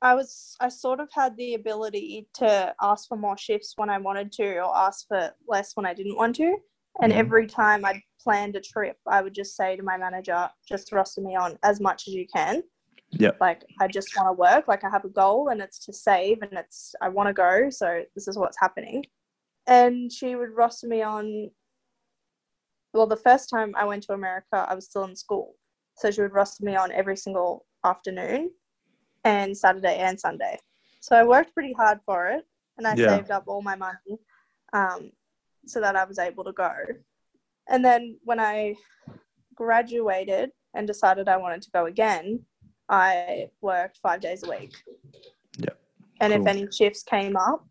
I 0.00 0.14
was 0.14 0.56
I 0.60 0.68
sort 0.68 1.00
of 1.00 1.08
had 1.12 1.36
the 1.36 1.54
ability 1.54 2.28
to 2.34 2.74
ask 2.80 3.08
for 3.08 3.16
more 3.16 3.36
shifts 3.36 3.74
when 3.76 3.90
I 3.90 3.98
wanted 3.98 4.30
to, 4.32 4.58
or 4.58 4.76
ask 4.76 5.06
for 5.08 5.32
less 5.48 5.72
when 5.74 5.86
I 5.86 5.94
didn't 5.94 6.16
want 6.16 6.36
to. 6.36 6.56
And 7.02 7.12
every 7.12 7.46
time 7.46 7.84
I 7.84 8.02
planned 8.20 8.56
a 8.56 8.60
trip, 8.60 8.96
I 9.06 9.22
would 9.22 9.34
just 9.34 9.56
say 9.56 9.76
to 9.76 9.82
my 9.82 9.96
manager, 9.96 10.50
"Just 10.68 10.92
roster 10.92 11.20
me 11.20 11.36
on 11.36 11.58
as 11.62 11.80
much 11.80 12.08
as 12.08 12.14
you 12.14 12.26
can." 12.34 12.62
Yep. 13.10 13.38
Like 13.40 13.64
I 13.80 13.88
just 13.88 14.10
want 14.16 14.28
to 14.28 14.32
work. 14.32 14.68
Like 14.68 14.84
I 14.84 14.90
have 14.90 15.04
a 15.04 15.08
goal, 15.08 15.48
and 15.48 15.60
it's 15.60 15.78
to 15.86 15.92
save, 15.92 16.42
and 16.42 16.52
it's 16.52 16.94
I 17.00 17.08
want 17.08 17.28
to 17.28 17.32
go. 17.32 17.70
So 17.70 18.02
this 18.14 18.28
is 18.28 18.36
what's 18.38 18.58
happening. 18.60 19.04
and 19.66 20.10
she 20.12 20.34
would 20.34 20.50
roster 20.56 20.86
me 20.88 21.02
on. 21.02 21.50
Well, 22.94 23.06
the 23.06 23.16
first 23.16 23.50
time 23.50 23.74
I 23.76 23.84
went 23.84 24.02
to 24.04 24.14
America, 24.14 24.66
I 24.68 24.74
was 24.74 24.86
still 24.86 25.04
in 25.04 25.14
school, 25.14 25.54
so 25.96 26.10
she 26.10 26.22
would 26.22 26.32
roster 26.32 26.64
me 26.64 26.74
on 26.76 26.90
every 26.92 27.16
single 27.16 27.66
afternoon, 27.84 28.50
and 29.24 29.56
Saturday 29.56 29.96
and 29.96 30.18
Sunday. 30.18 30.58
So 31.00 31.16
I 31.16 31.24
worked 31.24 31.54
pretty 31.54 31.72
hard 31.72 32.00
for 32.04 32.28
it, 32.28 32.46
and 32.76 32.86
I 32.86 32.94
Yeah. 32.94 33.16
saved 33.16 33.30
up 33.30 33.44
all 33.46 33.62
my 33.62 33.76
money, 33.76 34.18
um, 34.72 35.12
so 35.66 35.80
that 35.80 35.96
I 35.96 36.04
was 36.04 36.18
able 36.18 36.44
to 36.44 36.52
go. 36.52 36.72
And 37.68 37.84
then 37.84 38.18
when 38.24 38.40
I 38.40 38.74
graduated 39.54 40.50
and 40.74 40.86
decided 40.86 41.28
I 41.28 41.36
wanted 41.36 41.62
to 41.62 41.70
go 41.70 41.86
again, 41.86 42.44
I 42.88 43.50
worked 43.60 43.98
five 43.98 44.20
days 44.20 44.42
a 44.44 44.50
week. 44.50 44.74
Yep. 45.58 45.78
And 46.20 46.32
Cool. 46.32 46.42
if 46.42 46.46
any 46.48 46.68
shifts 46.72 47.02
came 47.02 47.36
up 47.36 47.66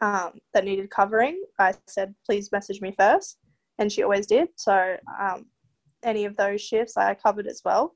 um, 0.00 0.38
that 0.54 0.64
needed 0.64 0.90
covering, 0.90 1.42
I 1.58 1.74
said, 1.86 2.14
please 2.24 2.50
message 2.52 2.80
me 2.80 2.94
first. 2.98 3.38
And 3.78 3.92
she 3.92 4.02
always 4.02 4.26
did. 4.26 4.48
So 4.56 4.96
um, 5.20 5.46
any 6.02 6.24
of 6.24 6.36
those 6.36 6.60
shifts 6.60 6.96
I 6.96 7.14
covered 7.14 7.46
as 7.46 7.62
well. 7.64 7.94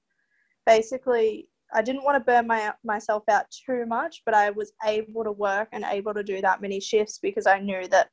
Basically, 0.67 1.49
I 1.75 1.83
didn't 1.83 2.05
want 2.05 2.17
to 2.17 2.25
burn 2.25 2.47
my 2.47 2.73
myself 2.85 3.23
out 3.29 3.47
too 3.51 3.87
much, 3.87 4.23
but 4.27 4.35
I 4.35 4.51
was 4.51 4.73
able 4.85 5.25
to 5.25 5.33
work 5.33 5.69
and 5.73 5.85
able 5.85 6.15
to 6.15 6.23
do 6.23 6.41
that 6.43 6.61
many 6.61 6.81
shifts 6.81 7.19
because 7.23 7.47
I 7.47 7.59
knew 7.59 7.89
that 7.89 8.09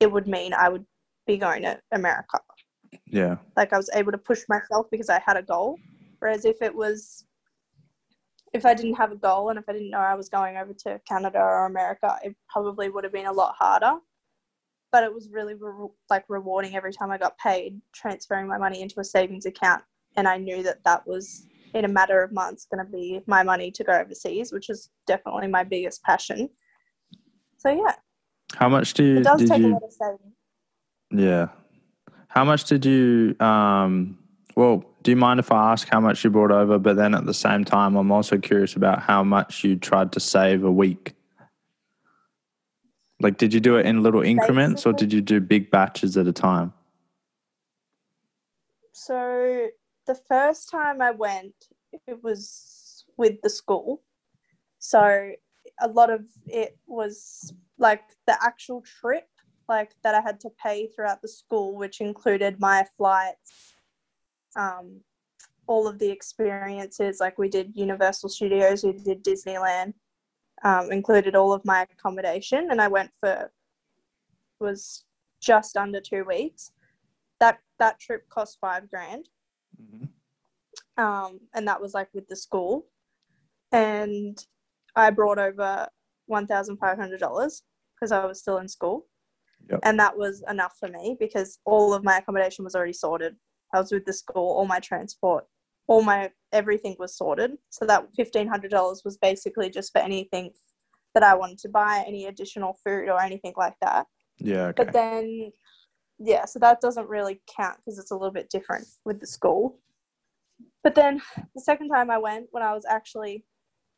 it 0.00 0.10
would 0.10 0.26
mean 0.26 0.52
I 0.52 0.68
would 0.68 0.84
be 1.26 1.36
going 1.36 1.62
to 1.62 1.80
America 1.92 2.38
Yeah. 3.06 3.36
like 3.56 3.72
I 3.72 3.76
was 3.76 3.88
able 3.94 4.12
to 4.12 4.18
push 4.18 4.42
myself 4.48 4.86
because 4.90 5.08
I 5.08 5.20
had 5.24 5.36
a 5.36 5.42
goal. 5.42 5.78
Whereas 6.18 6.44
if 6.44 6.60
it 6.60 6.74
was, 6.74 7.24
if 8.52 8.66
I 8.66 8.74
didn't 8.74 8.94
have 8.94 9.12
a 9.12 9.16
goal 9.16 9.50
and 9.50 9.58
if 9.58 9.68
I 9.68 9.72
didn't 9.72 9.90
know 9.90 9.98
I 9.98 10.14
was 10.14 10.28
going 10.28 10.56
over 10.56 10.72
to 10.84 11.00
Canada 11.08 11.38
or 11.38 11.66
America, 11.66 12.18
it 12.22 12.36
probably 12.48 12.88
would 12.90 13.04
have 13.04 13.12
been 13.12 13.26
a 13.26 13.32
lot 13.32 13.54
harder. 13.58 13.94
But 14.90 15.04
it 15.04 15.14
was 15.14 15.30
really 15.30 15.54
re- 15.54 15.88
like 16.10 16.24
rewarding 16.28 16.76
every 16.76 16.92
time 16.92 17.10
I 17.10 17.18
got 17.18 17.38
paid, 17.38 17.80
transferring 17.94 18.46
my 18.46 18.58
money 18.58 18.82
into 18.82 19.00
a 19.00 19.04
savings 19.04 19.46
account, 19.46 19.82
and 20.16 20.28
I 20.28 20.36
knew 20.36 20.62
that 20.64 20.84
that 20.84 21.06
was 21.06 21.46
in 21.74 21.84
a 21.84 21.88
matter 21.88 22.22
of 22.22 22.32
months 22.32 22.66
going 22.72 22.84
to 22.84 22.90
be 22.90 23.20
my 23.26 23.42
money 23.42 23.70
to 23.70 23.84
go 23.84 23.92
overseas, 23.92 24.52
which 24.52 24.68
is 24.68 24.90
definitely 25.06 25.48
my 25.48 25.64
biggest 25.64 26.02
passion. 26.02 26.48
So 27.58 27.70
yeah, 27.70 27.94
How 28.54 28.68
much 28.68 28.94
do 28.94 29.04
you 29.04 29.16
it 29.18 29.24
does 29.24 29.38
did 29.40 29.48
take 29.48 29.62
a 29.62 29.66
lot 29.66 29.82
of 29.82 29.92
saving. 29.92 30.32
Yeah. 31.10 31.48
How 32.28 32.44
much 32.44 32.64
did 32.64 32.84
you 32.84 33.36
um 33.40 34.18
well, 34.54 34.84
do 35.02 35.10
you 35.10 35.16
mind 35.16 35.40
if 35.40 35.50
I 35.50 35.72
ask 35.72 35.88
how 35.88 35.98
much 36.00 36.24
you 36.24 36.30
brought 36.30 36.50
over, 36.50 36.78
but 36.78 36.96
then 36.96 37.14
at 37.14 37.24
the 37.24 37.34
same 37.34 37.64
time 37.64 37.96
I'm 37.96 38.12
also 38.12 38.36
curious 38.38 38.76
about 38.76 39.00
how 39.00 39.24
much 39.24 39.64
you 39.64 39.76
tried 39.76 40.12
to 40.12 40.20
save 40.20 40.64
a 40.64 40.70
week? 40.70 41.14
Like 43.20 43.38
did 43.38 43.54
you 43.54 43.60
do 43.60 43.76
it 43.76 43.86
in 43.86 44.02
little 44.02 44.22
increments 44.22 44.84
or 44.84 44.92
did 44.92 45.12
you 45.12 45.20
do 45.20 45.40
big 45.40 45.70
batches 45.70 46.16
at 46.16 46.26
a 46.26 46.32
time? 46.32 46.72
So 48.92 49.68
the 50.06 50.14
first 50.14 50.70
time 50.70 51.00
I 51.00 51.10
went, 51.10 51.54
it 52.06 52.22
was 52.22 53.04
with 53.16 53.40
the 53.42 53.50
school. 53.50 54.02
So 54.78 55.32
a 55.80 55.88
lot 55.88 56.10
of 56.10 56.24
it 56.46 56.78
was 56.86 57.52
like 57.78 58.02
the 58.26 58.36
actual 58.42 58.82
trip, 58.82 59.28
like 59.68 59.92
that 60.02 60.14
I 60.14 60.20
had 60.20 60.40
to 60.40 60.50
pay 60.62 60.88
throughout 60.88 61.22
the 61.22 61.28
school, 61.28 61.76
which 61.76 62.00
included 62.00 62.60
my 62.60 62.84
flights, 62.96 63.74
um, 64.56 65.00
all 65.66 65.86
of 65.86 65.98
the 65.98 66.10
experiences. 66.10 67.20
Like 67.20 67.38
we 67.38 67.48
did 67.48 67.76
Universal 67.76 68.30
Studios, 68.30 68.84
we 68.84 68.92
did 68.92 69.24
Disneyland, 69.24 69.94
um, 70.64 70.90
included 70.90 71.34
all 71.36 71.52
of 71.52 71.64
my 71.64 71.86
accommodation, 71.92 72.68
and 72.70 72.80
I 72.80 72.88
went 72.88 73.10
for 73.20 73.52
was 74.60 75.04
just 75.40 75.76
under 75.76 76.00
two 76.00 76.24
weeks 76.24 76.70
that 77.40 77.58
that 77.80 77.98
trip 77.98 78.28
cost 78.28 78.58
five 78.60 78.88
grand 78.88 79.28
um, 80.96 81.40
and 81.54 81.66
that 81.66 81.80
was 81.80 81.94
like 81.94 82.08
with 82.14 82.28
the 82.28 82.36
school. 82.36 82.86
And 83.72 84.38
i 84.94 85.08
brought 85.08 85.38
over 85.38 85.88
$1500 86.30 86.78
because 87.20 88.12
i 88.12 88.24
was 88.26 88.40
still 88.40 88.58
in 88.58 88.68
school. 88.68 89.06
Yep. 89.70 89.80
and 89.84 89.98
that 90.00 90.18
was 90.18 90.42
enough 90.50 90.74
for 90.80 90.88
me 90.88 91.16
because 91.20 91.60
all 91.64 91.94
of 91.94 92.02
my 92.02 92.18
accommodation 92.18 92.64
was 92.64 92.74
already 92.74 92.92
sorted. 92.92 93.36
I 93.72 93.78
was 93.78 93.92
with 93.92 94.04
the 94.04 94.12
school 94.12 94.56
all 94.56 94.66
my 94.66 94.80
transport 94.80 95.44
all 95.86 96.02
my 96.02 96.30
everything 96.52 96.96
was 96.98 97.16
sorted. 97.16 97.52
So 97.70 97.86
that 97.86 98.06
$1500 98.18 99.04
was 99.04 99.18
basically 99.18 99.70
just 99.70 99.92
for 99.92 100.00
anything 100.00 100.50
that 101.14 101.22
i 101.22 101.34
wanted 101.34 101.58
to 101.58 101.68
buy 101.68 102.02
any 102.06 102.26
additional 102.26 102.78
food 102.84 103.08
or 103.08 103.20
anything 103.20 103.52
like 103.56 103.74
that. 103.82 104.06
Yeah, 104.38 104.68
okay. 104.68 104.84
but 104.84 104.92
then, 104.92 105.52
yeah, 106.24 106.44
so 106.44 106.58
that 106.60 106.80
doesn't 106.80 107.08
really 107.08 107.40
count 107.46 107.78
because 107.78 107.98
it's 107.98 108.10
a 108.10 108.16
little 108.16 108.32
bit 108.32 108.50
different 108.50 108.86
with 109.04 109.20
the 109.20 109.26
school. 109.26 109.78
But 110.82 110.94
then 110.94 111.20
the 111.54 111.60
second 111.60 111.88
time 111.88 112.10
I 112.10 112.18
went, 112.18 112.46
when 112.50 112.62
I 112.62 112.74
was 112.74 112.84
actually 112.88 113.44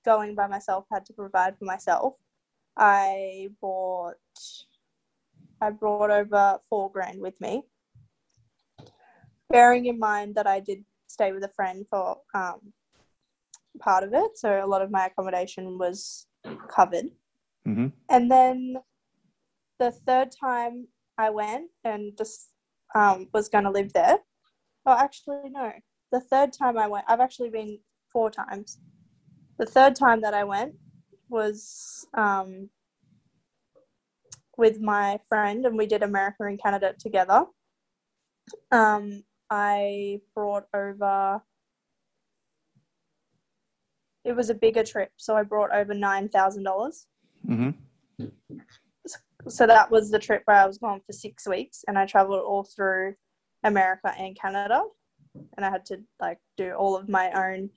going 0.05 0.35
by 0.35 0.47
myself, 0.47 0.87
had 0.93 1.05
to 1.07 1.13
provide 1.13 1.59
for 1.59 1.65
myself, 1.65 2.15
I 2.77 3.49
bought, 3.61 4.15
I 5.61 5.71
brought 5.71 6.11
over 6.11 6.59
four 6.69 6.91
grand 6.91 7.21
with 7.21 7.41
me. 7.41 7.63
Bearing 9.51 9.87
in 9.87 9.99
mind 9.99 10.35
that 10.35 10.47
I 10.47 10.61
did 10.61 10.85
stay 11.07 11.33
with 11.33 11.45
a 11.45 11.49
friend 11.49 11.87
for 11.89 12.19
um, 12.35 12.73
part 13.79 14.03
of 14.05 14.15
it, 14.15 14.37
so 14.39 14.65
a 14.65 14.67
lot 14.67 14.83
of 14.83 14.91
my 14.91 15.07
accommodation 15.07 15.79
was 15.79 16.27
covered. 16.69 17.07
hmm 17.65 17.89
And 18.09 18.31
then 18.31 18.77
the 19.79 19.91
third 19.91 20.31
time 20.33 20.89
I 21.19 21.31
went 21.31 21.71
and 21.85 22.17
just 22.17 22.51
um, 22.95 23.29
was 23.33 23.49
going 23.49 23.65
to 23.65 23.71
live 23.71 23.93
there. 23.93 24.19
Oh, 24.87 24.97
actually, 24.99 25.51
no. 25.51 25.73
The 26.13 26.21
third 26.21 26.53
time 26.53 26.79
I 26.79 26.87
went, 26.87 27.05
I've 27.09 27.21
actually 27.21 27.51
been 27.51 27.79
four 28.13 28.31
times. 28.31 28.79
The 29.59 29.67
third 29.67 29.97
time 29.97 30.21
that 30.23 30.35
I 30.35 30.45
went 30.45 30.75
was 31.29 32.07
um, 32.15 32.69
with 34.57 34.81
my 34.81 35.19
friend, 35.29 35.65
and 35.67 35.77
we 35.77 35.87
did 35.87 36.03
America 36.03 36.45
and 36.45 36.61
Canada 36.61 36.95
together. 36.99 37.47
Um, 38.71 39.25
I 39.51 40.21
brought 40.35 40.67
over. 40.75 41.43
It 44.25 44.35
was 44.35 44.51
a 44.51 44.55
bigger 44.55 44.85
trip, 44.85 45.11
so 45.17 45.37
I 45.37 45.43
brought 45.43 45.73
over 45.73 45.95
nine 45.95 46.29
thousand 46.29 46.65
dollars 46.65 47.07
hmm 47.47 47.71
so 49.49 49.67
that 49.67 49.91
was 49.91 50.11
the 50.11 50.19
trip 50.19 50.43
where 50.45 50.57
I 50.57 50.67
was 50.67 50.79
gone 50.79 51.01
for 51.07 51.13
six 51.13 51.47
weeks 51.47 51.85
and 51.87 51.99
I 51.99 52.07
traveled 52.07 52.41
all 52.41 52.65
through 52.65 53.15
America 53.65 54.13
and 54.19 54.39
Canada. 54.39 54.83
And 55.57 55.67
I 55.67 55.71
had 55.71 55.85
to 55.87 55.99
like 56.21 56.39
do 56.57 56.73
all 56.73 56.97
of 56.97 57.09
my 57.09 57.31
own. 57.33 57.71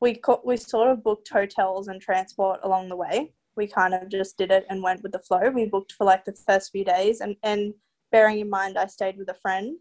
We 0.00 0.14
co- 0.16 0.42
we 0.44 0.56
sort 0.56 0.88
of 0.88 1.02
booked 1.02 1.28
hotels 1.30 1.88
and 1.88 2.00
transport 2.00 2.60
along 2.62 2.88
the 2.88 2.96
way. 2.96 3.32
We 3.56 3.66
kind 3.66 3.94
of 3.94 4.08
just 4.10 4.36
did 4.36 4.50
it 4.50 4.66
and 4.68 4.82
went 4.82 5.02
with 5.02 5.12
the 5.12 5.18
flow. 5.20 5.50
We 5.50 5.66
booked 5.66 5.92
for 5.92 6.04
like 6.04 6.24
the 6.24 6.36
first 6.46 6.70
few 6.70 6.84
days. 6.84 7.20
And 7.20 7.36
and 7.42 7.72
bearing 8.12 8.40
in 8.40 8.50
mind 8.50 8.76
I 8.76 8.86
stayed 8.86 9.16
with 9.16 9.30
a 9.30 9.34
friend 9.34 9.76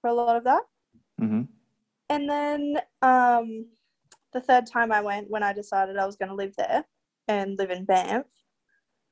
for 0.00 0.08
a 0.08 0.14
lot 0.14 0.36
of 0.36 0.44
that. 0.44 0.62
Hmm 1.18 1.42
and 2.08 2.28
then 2.28 2.78
um 3.02 3.66
the 4.32 4.40
third 4.40 4.66
time 4.66 4.92
I 4.92 5.00
went 5.00 5.30
when 5.30 5.42
I 5.42 5.52
decided 5.52 5.96
I 5.96 6.06
was 6.06 6.16
going 6.16 6.28
to 6.28 6.34
live 6.34 6.54
there 6.56 6.84
and 7.28 7.58
live 7.58 7.70
in 7.70 7.84
Banff 7.84 8.26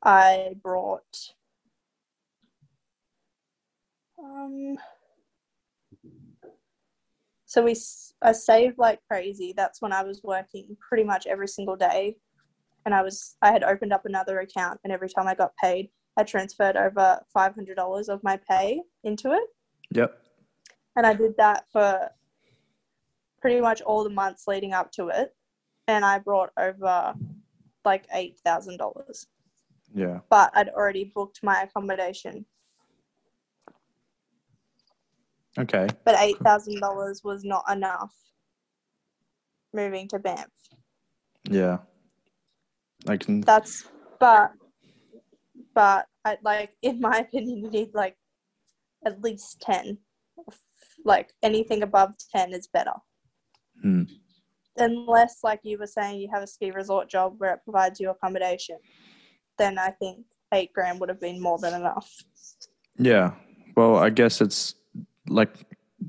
I 0.03 0.55
brought 0.63 1.17
um 4.23 4.77
so 7.45 7.63
we 7.63 7.77
I 8.23 8.33
saved 8.33 8.79
like 8.79 9.01
crazy 9.11 9.53
that's 9.57 9.83
when 9.83 9.93
I 9.93 10.03
was 10.03 10.23
working 10.25 10.77
pretty 10.87 11.05
much 11.05 11.27
every 11.27 11.49
single 11.49 11.77
day 11.77 12.17
and 12.85 12.95
I 12.95 13.03
was 13.03 13.37
I 13.43 13.53
had 13.53 13.63
opened 13.63 13.93
up 13.93 14.07
another 14.07 14.41
account 14.41 14.81
and 14.85 14.93
every 14.93 15.09
time 15.09 15.29
I 15.29 15.35
got 15.35 15.57
paid 15.57 15.91
I 16.17 16.25
transferred 16.25 16.77
over 16.77 17.21
$500 17.37 18.09
of 18.09 18.25
my 18.25 18.39
pay 18.49 18.81
into 19.05 19.33
it 19.33 19.45
Yep. 19.93 20.19
and 20.97 21.07
I 21.07 21.13
did 21.15 21.37
that 21.37 21.65
for 21.71 22.11
pretty 23.41 23.61
much 23.61 23.81
all 23.83 24.03
the 24.03 24.11
months 24.11 24.49
leading 24.49 24.73
up 24.73 24.91
to 24.91 25.07
it, 25.09 25.33
and 25.87 26.05
I 26.05 26.19
brought 26.19 26.51
over 26.59 27.15
like 27.85 28.07
eight 28.13 28.39
thousand 28.45 28.79
dollars. 28.79 29.29
Yeah. 29.95 30.19
But 30.31 30.51
I'd 30.55 30.71
already 30.71 31.13
booked 31.15 31.41
my 31.45 31.63
accommodation, 31.63 32.45
Okay. 35.59 35.87
but 36.05 36.17
eight 36.19 36.39
thousand 36.41 36.81
dollars 36.81 37.23
was 37.25 37.45
not 37.45 37.65
enough. 37.71 38.13
Moving 39.73 40.09
to 40.09 40.19
Banff, 40.19 40.51
Yeah. 41.49 41.79
I 43.09 43.17
can 43.17 43.41
that's 43.43 43.85
but 44.19 44.53
but 45.75 46.07
I 46.25 46.39
like 46.43 46.71
in 46.83 47.01
my 47.01 47.19
opinion 47.27 47.65
you 47.65 47.71
need 47.71 47.91
like 47.95 48.17
at 49.05 49.21
least 49.23 49.61
ten. 49.61 49.99
Like 51.05 51.33
anything 51.43 51.83
above 51.83 52.15
ten 52.33 52.53
is 52.53 52.67
better. 52.67 52.95
Hmm. 53.83 54.03
unless 54.79 55.39
like 55.45 55.61
you 55.63 55.79
were 55.79 55.87
saying 55.87 56.21
you 56.21 56.29
have 56.33 56.43
a 56.43 56.47
ski 56.47 56.71
resort 56.71 57.09
job 57.11 57.35
where 57.39 57.53
it 57.55 57.61
provides 57.65 58.01
you 58.01 58.09
accommodation 58.11 58.77
then 59.59 59.79
i 59.79 59.91
think 59.91 60.25
eight 60.55 60.73
grand 60.73 60.99
would 60.99 61.11
have 61.11 61.21
been 61.21 61.41
more 61.41 61.59
than 61.59 61.75
enough 61.75 62.11
Yeah. 62.99 63.33
Well, 63.77 63.97
I 63.97 64.09
guess 64.09 64.41
it's 64.41 64.75
like 65.29 65.51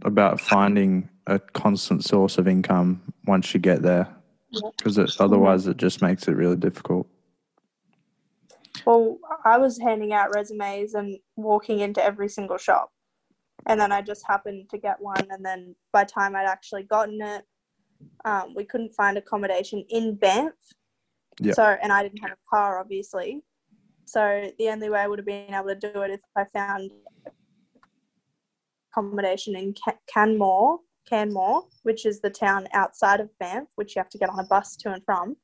about 0.04 0.40
finding 0.40 1.10
a 1.28 1.40
constant 1.40 2.04
source 2.04 2.38
of 2.38 2.48
income 2.48 3.02
once 3.26 3.54
you 3.54 3.60
get 3.60 3.82
there, 3.82 4.08
because 4.78 4.98
it, 4.98 5.12
otherwise 5.20 5.68
it 5.68 5.78
just 5.78 6.02
makes 6.02 6.28
it 6.28 6.34
really 6.34 6.56
difficult. 6.56 7.08
Well, 8.86 9.18
I 9.44 9.58
was 9.58 9.80
handing 9.80 10.14
out 10.14 10.34
resumes 10.34 10.94
and 10.94 11.18
walking 11.36 11.80
into 11.80 12.04
every 12.04 12.30
single 12.30 12.58
shop. 12.58 12.92
And 13.66 13.82
then 13.82 13.92
I 13.92 14.02
just 14.02 14.26
happened 14.26 14.70
to 14.70 14.78
get 14.78 15.02
one. 15.02 15.28
And 15.30 15.44
then 15.44 15.76
by 15.92 16.04
the 16.04 16.12
time 16.12 16.36
I'd 16.36 16.46
actually 16.46 16.84
gotten 16.84 17.22
it, 17.22 17.44
um, 18.24 18.54
we 18.56 18.64
couldn't 18.64 18.94
find 18.94 19.18
accommodation 19.18 19.84
in 19.90 20.16
Banff. 20.16 20.54
Yeah. 21.40 21.54
So, 21.54 21.64
and 21.82 21.92
I 21.92 22.04
didn't 22.04 22.20
have 22.20 22.32
a 22.32 22.50
car, 22.50 22.80
obviously. 22.80 23.44
So 24.06 24.52
the 24.58 24.70
only 24.70 24.90
way 24.90 25.00
I 25.00 25.08
would 25.08 25.20
have 25.20 25.26
been 25.26 25.54
able 25.54 25.68
to 25.68 25.76
do 25.76 26.02
it 26.02 26.12
if 26.12 26.22
I 26.36 26.46
found 26.54 26.92
accommodation 28.98 29.56
in 29.56 29.76
Canmore, 30.12 30.80
Canmore, 31.08 31.64
which 31.84 32.06
is 32.06 32.22
the 32.22 32.30
town 32.30 32.68
outside 32.74 33.20
of 33.20 33.30
Banff, 33.40 33.68
which 33.76 33.96
you 33.96 34.00
have 34.00 34.10
to 34.10 34.18
get 34.18 34.30
on 34.30 34.40
a 34.40 34.46
bus 34.46 34.76
to 34.78 34.92
and 34.92 35.04
from. 35.06 35.36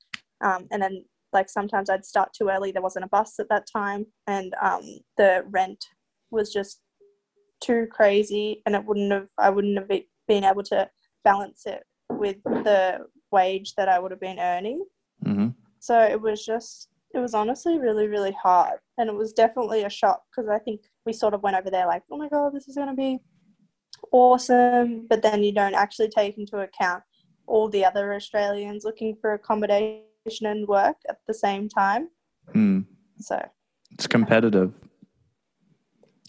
Um, 0.44 0.68
and 0.72 0.82
then 0.82 1.06
like 1.32 1.50
sometimes 1.50 1.90
I'd 1.90 2.06
start 2.06 2.34
too 2.34 2.50
early. 2.50 2.72
There 2.72 2.82
wasn't 2.82 3.06
a 3.06 3.10
bus 3.10 3.40
at 3.40 3.50
that 3.50 3.68
time, 3.72 4.06
and 4.28 4.54
um, 4.62 4.84
the 5.18 5.44
rent 5.50 5.86
was 6.32 6.52
just 6.52 6.82
too 7.62 7.88
crazy, 7.92 8.62
and 8.66 8.76
it 8.76 8.86
wouldn't 8.86 9.12
have. 9.12 9.28
I 9.38 9.50
wouldn't 9.50 9.78
have 9.78 9.88
been 10.28 10.44
able 10.44 10.64
to 10.64 10.90
balance 11.24 11.64
it 11.66 11.84
with 12.10 12.38
the 12.44 13.00
wage 13.32 13.74
that 13.76 13.90
I 13.90 14.00
would 14.00 14.12
have 14.12 14.20
been 14.20 14.40
earning. 14.40 14.86
hmm 15.24 15.50
So 15.80 16.00
it 16.00 16.20
was 16.20 16.46
just. 16.46 16.90
It 17.16 17.20
was 17.20 17.36
honestly 17.36 17.78
really, 17.78 18.08
really 18.08 18.32
hard, 18.32 18.80
and 18.98 19.08
it 19.08 19.16
was 19.16 19.34
definitely 19.34 19.84
a 19.84 19.90
shock 19.90 20.24
because 20.36 20.50
I 20.50 20.58
think 20.58 20.82
we 21.06 21.14
sort 21.14 21.36
of 21.36 21.44
went 21.44 21.56
over 21.56 21.70
there 21.70 21.86
like, 21.86 22.02
"Oh 22.12 22.18
my 22.18 22.28
god, 22.28 22.54
this 22.54 22.68
is 22.68 22.76
going 22.76 22.88
to 22.88 22.96
be 22.96 23.20
awesome," 24.14 25.08
but 25.08 25.22
then 25.22 25.44
you 25.44 25.52
don't 25.52 25.74
actually 25.74 26.08
take 26.10 26.38
into 26.38 26.60
account 26.60 27.04
all 27.48 27.68
the 27.68 27.84
other 27.84 28.14
Australians 28.14 28.86
looking 28.86 29.16
for 29.20 29.34
accommodation 29.34 30.46
and 30.46 30.66
work 30.68 30.96
at 31.10 31.20
the 31.28 31.34
same 31.34 31.68
time. 31.68 32.10
Mm. 32.54 32.86
So 33.20 33.38
It's 33.92 34.08
competitive, 34.08 34.74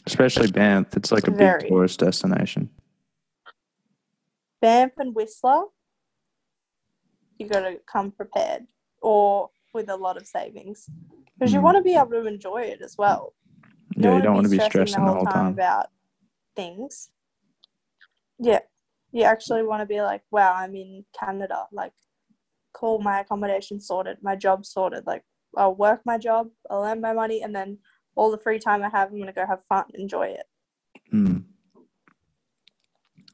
especially 0.06 0.50
Banff. 0.50 0.96
It's 0.96 1.12
like 1.12 1.28
a 1.28 1.30
Very. 1.30 1.60
big 1.60 1.68
tourist 1.68 2.00
destination. 2.00 2.70
Banff 4.60 4.92
and 4.98 5.14
Whistler, 5.14 5.64
you 7.38 7.46
got 7.48 7.60
to 7.60 7.78
come 7.86 8.10
prepared 8.10 8.66
or 9.02 9.50
with 9.74 9.88
a 9.90 9.96
lot 9.96 10.16
of 10.16 10.26
savings 10.26 10.88
because 11.34 11.52
you 11.52 11.60
Mm. 11.60 11.64
want 11.64 11.76
to 11.76 11.82
be 11.82 11.94
able 11.94 12.10
to 12.12 12.26
enjoy 12.26 12.62
it 12.62 12.80
as 12.80 12.96
well. 12.96 13.34
Yeah, 13.96 14.16
you 14.16 14.22
don't 14.22 14.34
want 14.34 14.46
to 14.46 14.50
be 14.50 14.56
stressing 14.56 14.86
stressing 14.88 15.04
the 15.04 15.12
whole 15.12 15.26
time. 15.26 15.52
about 15.52 15.90
things. 16.56 17.10
Yeah, 18.38 18.60
you 19.12 19.22
actually 19.22 19.62
want 19.62 19.80
to 19.80 19.86
be 19.86 20.00
like, 20.02 20.22
wow, 20.30 20.54
I'm 20.54 20.74
in 20.74 21.04
Canada. 21.18 21.66
Like, 21.72 21.92
call 22.72 22.98
my 23.00 23.20
accommodation 23.20 23.80
sorted, 23.80 24.18
my 24.22 24.36
job 24.36 24.66
sorted. 24.66 25.06
Like, 25.06 25.22
I'll 25.56 25.74
work 25.74 26.00
my 26.04 26.18
job, 26.18 26.48
I'll 26.70 26.84
earn 26.84 27.00
my 27.00 27.12
money, 27.12 27.42
and 27.42 27.54
then 27.54 27.78
all 28.16 28.30
the 28.30 28.38
free 28.38 28.58
time 28.58 28.82
I 28.82 28.88
have, 28.88 29.10
I'm 29.12 29.18
gonna 29.18 29.32
go 29.32 29.46
have 29.46 29.64
fun, 29.68 29.84
enjoy 29.94 30.26
it. 30.28 30.46
Mm. 31.12 31.44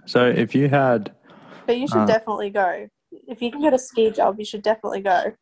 So 0.07 0.27
if 0.27 0.55
you 0.55 0.69
had, 0.69 1.15
But 1.67 1.79
you 1.79 1.87
should 1.87 2.03
Uh. 2.03 2.07
definitely 2.07 2.51
go. 2.51 2.89
If 3.13 3.41
you 3.43 3.51
can 3.51 3.61
get 3.61 3.75
a 3.75 3.79
ski 3.79 4.11
job, 4.11 4.39
you 4.39 4.45
should 4.45 4.63
definitely 4.63 5.01
go. 5.01 5.33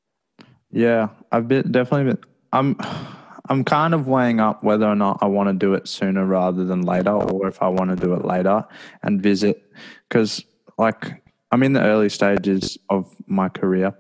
yeah, 0.71 1.09
I've 1.33 1.49
been 1.49 1.71
definitely 1.73 2.13
been. 2.13 2.25
I'm, 2.53 2.77
I'm 3.49 3.65
kind 3.65 3.95
of 3.95 4.07
weighing 4.07 4.41
up 4.41 4.63
whether 4.63 4.87
or 4.87 4.95
not 4.95 5.19
I 5.23 5.27
want 5.27 5.49
to 5.49 5.55
do 5.55 5.75
it 5.75 5.89
sooner 5.89 6.25
rather 6.25 6.65
than 6.65 6.83
later, 6.83 7.13
or 7.13 7.49
if 7.49 7.63
I 7.63 7.69
want 7.69 7.91
to 7.91 7.97
do 7.97 8.15
it 8.15 8.25
later 8.25 8.65
and 9.03 9.23
visit, 9.23 9.63
because 10.09 10.45
like 10.77 11.23
I'm 11.51 11.63
in 11.63 11.73
the 11.73 11.83
early 11.83 12.09
stages 12.09 12.79
of 12.91 13.15
my 13.27 13.49
career, 13.49 13.95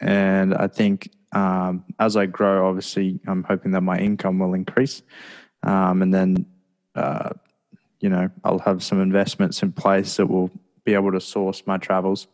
and 0.00 0.54
I 0.54 0.68
think 0.68 1.10
um, 1.32 1.84
as 1.98 2.16
I 2.16 2.26
grow, 2.26 2.68
obviously, 2.68 3.20
I'm 3.26 3.42
hoping 3.42 3.72
that 3.72 3.82
my 3.82 3.98
income 3.98 4.38
will 4.38 4.54
increase, 4.54 5.02
um, 5.62 6.02
and 6.02 6.14
then, 6.14 6.46
uh, 6.94 7.30
you 8.00 8.08
know, 8.08 8.30
I'll 8.44 8.60
have 8.60 8.82
some 8.82 9.00
investments 9.00 9.62
in 9.62 9.72
place 9.72 10.16
that 10.16 10.26
will 10.26 10.50
be 10.84 10.94
able 10.94 11.12
to 11.12 11.20
source 11.20 11.66
my 11.66 11.78
travels. 11.78 12.28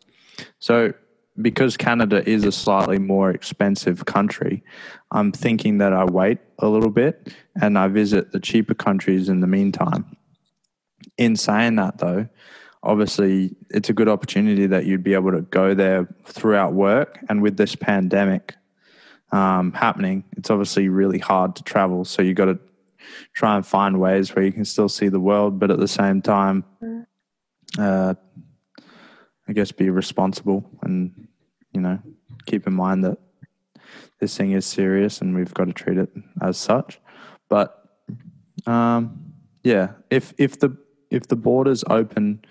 So, 0.59 0.93
because 1.41 1.75
Canada 1.77 2.27
is 2.27 2.45
a 2.45 2.51
slightly 2.51 2.97
more 2.97 3.29
expensive 3.29 4.05
country, 4.05 4.63
I'm 5.11 5.31
thinking 5.31 5.79
that 5.79 5.93
I 5.93 6.05
wait 6.05 6.39
a 6.59 6.67
little 6.67 6.89
bit 6.89 7.33
and 7.61 7.77
I 7.77 7.87
visit 7.87 8.31
the 8.31 8.39
cheaper 8.39 8.73
countries 8.73 9.29
in 9.29 9.41
the 9.41 9.47
meantime. 9.47 10.17
In 11.17 11.35
saying 11.35 11.75
that, 11.75 11.97
though, 11.97 12.27
obviously 12.83 13.55
it's 13.69 13.89
a 13.89 13.93
good 13.93 14.07
opportunity 14.07 14.67
that 14.67 14.85
you'd 14.85 15.03
be 15.03 15.13
able 15.13 15.31
to 15.31 15.41
go 15.41 15.73
there 15.73 16.07
throughout 16.25 16.73
work. 16.73 17.19
And 17.27 17.41
with 17.41 17.57
this 17.57 17.75
pandemic 17.75 18.55
um, 19.31 19.73
happening, 19.73 20.23
it's 20.37 20.49
obviously 20.49 20.87
really 20.87 21.19
hard 21.19 21.55
to 21.57 21.63
travel. 21.63 22.05
So 22.05 22.21
you've 22.21 22.37
got 22.37 22.45
to 22.45 22.59
try 23.33 23.55
and 23.55 23.65
find 23.65 23.99
ways 23.99 24.35
where 24.35 24.45
you 24.45 24.51
can 24.51 24.65
still 24.65 24.89
see 24.89 25.09
the 25.09 25.19
world, 25.19 25.59
but 25.59 25.71
at 25.71 25.79
the 25.79 25.87
same 25.87 26.21
time, 26.21 26.63
uh, 27.77 28.13
I 29.47 29.53
guess 29.53 29.71
be 29.71 29.89
responsible 29.89 30.69
and 30.81 31.27
you 31.71 31.81
know 31.81 31.99
keep 32.45 32.67
in 32.67 32.73
mind 32.73 33.03
that 33.03 33.17
this 34.19 34.35
thing 34.37 34.53
is 34.53 34.65
serious 34.65 35.21
and 35.21 35.35
we've 35.35 35.53
got 35.53 35.65
to 35.65 35.73
treat 35.73 35.97
it 35.97 36.09
as 36.41 36.57
such. 36.57 36.99
But 37.49 37.83
um, 38.65 39.33
yeah, 39.63 39.91
if 40.09 40.33
if 40.37 40.59
the 40.59 40.77
if 41.11 41.27
the 41.27 41.35
borders 41.35 41.83
open 41.89 42.43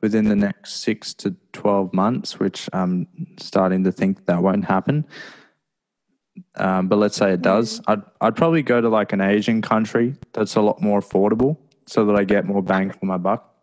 within 0.00 0.28
the 0.28 0.36
next 0.36 0.76
six 0.82 1.14
to 1.14 1.34
twelve 1.52 1.92
months, 1.92 2.40
which 2.40 2.68
I'm 2.72 3.06
starting 3.38 3.84
to 3.84 3.92
think 3.92 4.26
that 4.26 4.42
won't 4.42 4.64
happen. 4.64 5.06
Um, 6.56 6.88
but 6.88 6.96
let's 6.98 7.16
say 7.16 7.32
it 7.32 7.42
does, 7.42 7.80
I'd 7.86 8.02
I'd 8.20 8.36
probably 8.36 8.62
go 8.62 8.80
to 8.80 8.88
like 8.88 9.12
an 9.12 9.20
Asian 9.20 9.60
country 9.62 10.14
that's 10.32 10.56
a 10.56 10.60
lot 10.60 10.80
more 10.80 11.00
affordable, 11.00 11.58
so 11.86 12.06
that 12.06 12.16
I 12.16 12.24
get 12.24 12.46
more 12.46 12.62
bang 12.62 12.90
for 12.90 13.04
my 13.06 13.18
buck. 13.18 13.54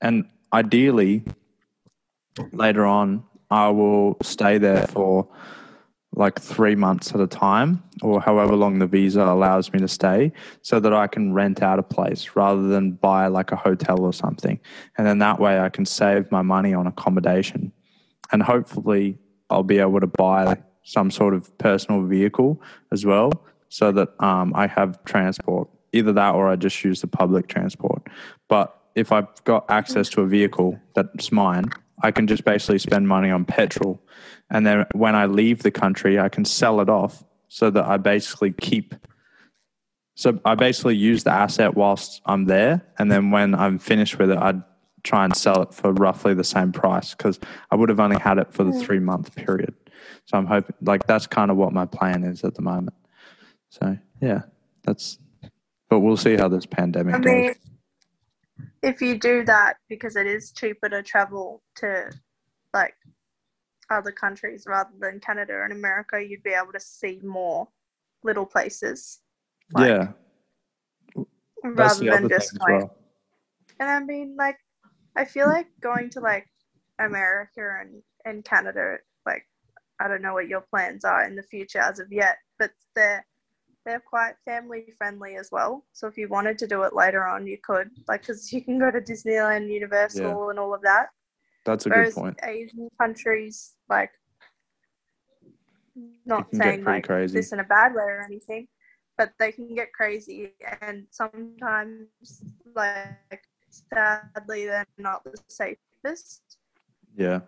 And 0.00 0.28
ideally, 0.52 1.24
later 2.52 2.84
on, 2.86 3.24
I 3.50 3.68
will 3.68 4.16
stay 4.22 4.58
there 4.58 4.86
for 4.86 5.28
like 6.14 6.40
three 6.40 6.74
months 6.74 7.14
at 7.14 7.20
a 7.20 7.26
time 7.26 7.82
or 8.02 8.20
however 8.20 8.56
long 8.56 8.78
the 8.78 8.86
visa 8.86 9.22
allows 9.22 9.72
me 9.72 9.78
to 9.78 9.88
stay 9.88 10.32
so 10.62 10.80
that 10.80 10.92
I 10.92 11.06
can 11.06 11.32
rent 11.32 11.62
out 11.62 11.78
a 11.78 11.82
place 11.82 12.30
rather 12.34 12.66
than 12.68 12.92
buy 12.92 13.28
like 13.28 13.52
a 13.52 13.56
hotel 13.56 14.00
or 14.00 14.12
something. 14.12 14.58
And 14.96 15.06
then 15.06 15.18
that 15.18 15.38
way 15.38 15.60
I 15.60 15.68
can 15.68 15.86
save 15.86 16.30
my 16.32 16.42
money 16.42 16.74
on 16.74 16.86
accommodation. 16.86 17.72
And 18.32 18.42
hopefully 18.42 19.18
I'll 19.50 19.62
be 19.62 19.78
able 19.78 20.00
to 20.00 20.06
buy 20.06 20.58
some 20.82 21.10
sort 21.10 21.34
of 21.34 21.56
personal 21.58 22.02
vehicle 22.02 22.60
as 22.90 23.04
well 23.04 23.30
so 23.68 23.92
that 23.92 24.08
um, 24.22 24.52
I 24.54 24.66
have 24.66 25.04
transport. 25.04 25.68
Either 25.92 26.12
that 26.12 26.34
or 26.34 26.48
I 26.48 26.56
just 26.56 26.82
use 26.84 27.00
the 27.00 27.06
public 27.06 27.48
transport. 27.48 28.06
But 28.48 28.74
if 28.94 29.12
I've 29.12 29.42
got 29.44 29.70
access 29.70 30.08
to 30.10 30.22
a 30.22 30.26
vehicle 30.26 30.78
that's 30.94 31.30
mine, 31.30 31.66
I 32.02 32.10
can 32.10 32.26
just 32.26 32.44
basically 32.44 32.78
spend 32.78 33.08
money 33.08 33.30
on 33.30 33.44
petrol. 33.44 34.00
And 34.50 34.66
then 34.66 34.86
when 34.92 35.14
I 35.14 35.26
leave 35.26 35.62
the 35.62 35.70
country, 35.70 36.18
I 36.18 36.28
can 36.28 36.44
sell 36.44 36.80
it 36.80 36.88
off 36.88 37.24
so 37.48 37.70
that 37.70 37.84
I 37.84 37.96
basically 37.96 38.52
keep. 38.52 38.94
So 40.14 40.40
I 40.44 40.54
basically 40.54 40.96
use 40.96 41.24
the 41.24 41.32
asset 41.32 41.76
whilst 41.76 42.20
I'm 42.26 42.46
there. 42.46 42.86
And 42.98 43.10
then 43.10 43.30
when 43.30 43.54
I'm 43.54 43.78
finished 43.78 44.18
with 44.18 44.30
it, 44.30 44.38
I'd 44.38 44.62
try 45.04 45.24
and 45.24 45.34
sell 45.36 45.62
it 45.62 45.74
for 45.74 45.92
roughly 45.92 46.34
the 46.34 46.44
same 46.44 46.72
price 46.72 47.14
because 47.14 47.38
I 47.70 47.76
would 47.76 47.88
have 47.88 48.00
only 48.00 48.18
had 48.18 48.38
it 48.38 48.52
for 48.52 48.64
the 48.64 48.72
hmm. 48.72 48.80
three 48.80 48.98
month 48.98 49.34
period. 49.34 49.74
So 50.26 50.36
I'm 50.36 50.46
hoping, 50.46 50.74
like, 50.82 51.06
that's 51.06 51.26
kind 51.26 51.50
of 51.50 51.56
what 51.56 51.72
my 51.72 51.86
plan 51.86 52.24
is 52.24 52.44
at 52.44 52.54
the 52.54 52.62
moment. 52.62 52.96
So, 53.70 53.98
yeah, 54.20 54.42
that's, 54.82 55.18
but 55.88 56.00
we'll 56.00 56.16
see 56.16 56.36
how 56.36 56.48
this 56.48 56.66
pandemic 56.66 57.14
I 57.14 57.18
goes. 57.18 57.56
If 58.82 59.00
you 59.00 59.18
do 59.18 59.44
that 59.44 59.76
because 59.88 60.16
it 60.16 60.26
is 60.26 60.52
cheaper 60.52 60.88
to 60.88 61.02
travel 61.02 61.62
to 61.76 62.10
like 62.72 62.94
other 63.90 64.12
countries 64.12 64.64
rather 64.66 64.90
than 64.98 65.20
Canada 65.20 65.62
and 65.64 65.72
America, 65.72 66.22
you'd 66.22 66.42
be 66.42 66.50
able 66.50 66.72
to 66.72 66.80
see 66.80 67.20
more 67.22 67.68
little 68.22 68.46
places 68.46 69.20
like, 69.72 69.88
yeah, 69.88 70.08
that's 71.74 72.00
rather 72.00 72.20
than 72.20 72.28
just 72.28 72.58
going. 72.58 72.78
well. 72.80 72.96
And 73.80 73.90
I 73.90 74.00
mean, 74.00 74.36
like, 74.36 74.58
I 75.16 75.24
feel 75.24 75.46
like 75.46 75.68
going 75.80 76.10
to 76.10 76.20
like 76.20 76.46
America 76.98 77.78
and, 77.80 78.02
and 78.24 78.44
Canada, 78.44 78.98
like, 79.26 79.46
I 80.00 80.08
don't 80.08 80.22
know 80.22 80.34
what 80.34 80.48
your 80.48 80.62
plans 80.62 81.04
are 81.04 81.24
in 81.24 81.36
the 81.36 81.42
future 81.42 81.80
as 81.80 81.98
of 81.98 82.12
yet, 82.12 82.36
but 82.58 82.70
they're 82.94 83.26
they're 83.88 84.00
quite 84.00 84.34
family 84.44 84.92
friendly 84.98 85.36
as 85.36 85.48
well. 85.50 85.86
So 85.94 86.06
if 86.06 86.18
you 86.18 86.28
wanted 86.28 86.58
to 86.58 86.66
do 86.66 86.82
it 86.82 86.94
later 86.94 87.26
on, 87.26 87.46
you 87.46 87.56
could, 87.62 87.88
like, 88.06 88.20
because 88.20 88.52
you 88.52 88.62
can 88.62 88.78
go 88.78 88.90
to 88.90 89.00
Disneyland, 89.00 89.72
Universal, 89.72 90.50
and 90.50 90.58
all 90.58 90.74
of 90.74 90.82
that. 90.82 91.06
That's 91.64 91.86
a 91.86 91.88
good 91.88 91.96
Whereas 91.96 92.14
point. 92.14 92.38
Asian 92.44 92.90
countries, 93.00 93.74
like, 93.88 94.10
not 96.26 96.46
saying 96.54 96.84
like 96.84 97.06
crazy. 97.06 97.38
this 97.38 97.52
in 97.52 97.60
a 97.60 97.64
bad 97.64 97.94
way 97.94 98.04
or 98.04 98.22
anything, 98.22 98.68
but 99.16 99.32
they 99.38 99.50
can 99.50 99.74
get 99.74 99.92
crazy, 99.92 100.54
and 100.82 101.06
sometimes, 101.10 102.06
like 102.76 103.42
sadly, 103.70 104.66
they're 104.66 104.86
not 104.98 105.24
the 105.24 105.36
safest. 105.48 106.42
Yeah. 107.16 107.40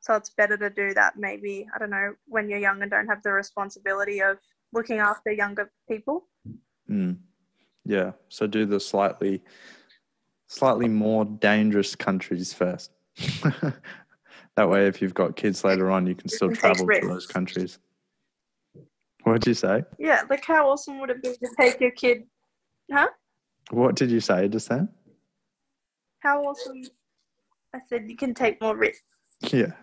So 0.00 0.14
it's 0.14 0.30
better 0.30 0.56
to 0.56 0.70
do 0.70 0.94
that 0.94 1.18
maybe, 1.18 1.66
I 1.74 1.78
don't 1.78 1.90
know, 1.90 2.14
when 2.26 2.48
you're 2.48 2.58
young 2.58 2.80
and 2.82 2.90
don't 2.90 3.06
have 3.06 3.22
the 3.22 3.32
responsibility 3.32 4.22
of 4.22 4.38
looking 4.74 4.98
after 4.98 5.30
younger 5.30 5.70
people. 5.88 6.26
Mm. 6.90 7.18
Yeah. 7.84 8.12
So 8.28 8.46
do 8.46 8.66
the 8.66 8.80
slightly 8.80 9.42
slightly 10.46 10.88
more 10.88 11.24
dangerous 11.24 11.94
countries 11.94 12.52
first. 12.52 12.90
that 14.56 14.68
way 14.68 14.86
if 14.86 15.00
you've 15.00 15.14
got 15.14 15.36
kids 15.36 15.64
later 15.64 15.90
on 15.90 16.06
you 16.06 16.14
can 16.14 16.28
still 16.28 16.48
can 16.48 16.56
travel 16.56 16.86
to 16.86 17.06
those 17.06 17.26
countries. 17.26 17.78
What'd 19.22 19.46
you 19.46 19.54
say? 19.54 19.84
Yeah, 19.98 20.22
like 20.28 20.44
how 20.44 20.68
awesome 20.68 21.00
would 21.00 21.10
it 21.10 21.22
be 21.22 21.30
to 21.30 21.48
take 21.58 21.80
your 21.80 21.92
kid? 21.92 22.24
Huh? 22.92 23.08
What 23.70 23.96
did 23.96 24.10
you 24.10 24.20
say 24.20 24.48
just 24.48 24.68
then? 24.68 24.88
How 26.20 26.42
awesome? 26.42 26.82
I 27.74 27.78
said 27.88 28.08
you 28.08 28.16
can 28.16 28.34
take 28.34 28.60
more 28.60 28.76
risks. 28.76 29.02
Yeah. 29.50 29.72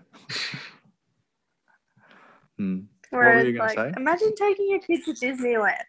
Hmm. 2.58 2.82
Were 3.12 3.20
Whereas, 3.20 3.46
you 3.46 3.54
gonna 3.54 3.68
like, 3.68 3.78
say? 3.78 3.94
imagine 3.98 4.36
taking 4.36 4.70
your 4.70 4.80
kid 4.80 5.04
to 5.06 5.14
Disneyland. 5.14 5.84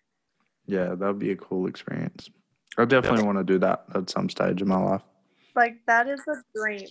Yeah, 0.66 0.94
that 0.94 1.06
would 1.06 1.18
be 1.18 1.32
a 1.32 1.37
cool 1.37 1.66
experience. 1.66 2.30
I 2.78 2.85
definitely 2.85 3.24
want 3.24 3.38
to 3.38 3.44
do 3.44 3.58
that 3.58 3.85
at 3.94 4.08
some 4.11 4.28
stage 4.28 4.62
in 4.62 4.68
my 4.68 4.78
life. 4.78 5.02
Like 5.54 5.76
that 5.87 6.08
is 6.08 6.20
a 6.28 6.37
dream. 6.54 6.88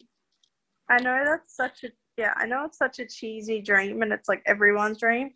I 0.90 1.00
know 1.00 1.24
that's 1.26 1.56
such 1.56 1.84
a 1.84 1.90
yeah, 2.18 2.34
I 2.36 2.46
know 2.46 2.66
it's 2.66 2.78
such 2.78 3.00
a 3.00 3.06
cheesy 3.06 3.62
dream 3.62 4.02
and 4.02 4.12
it's 4.12 4.28
like 4.30 4.44
everyone's 4.46 5.00
dream. 5.00 5.32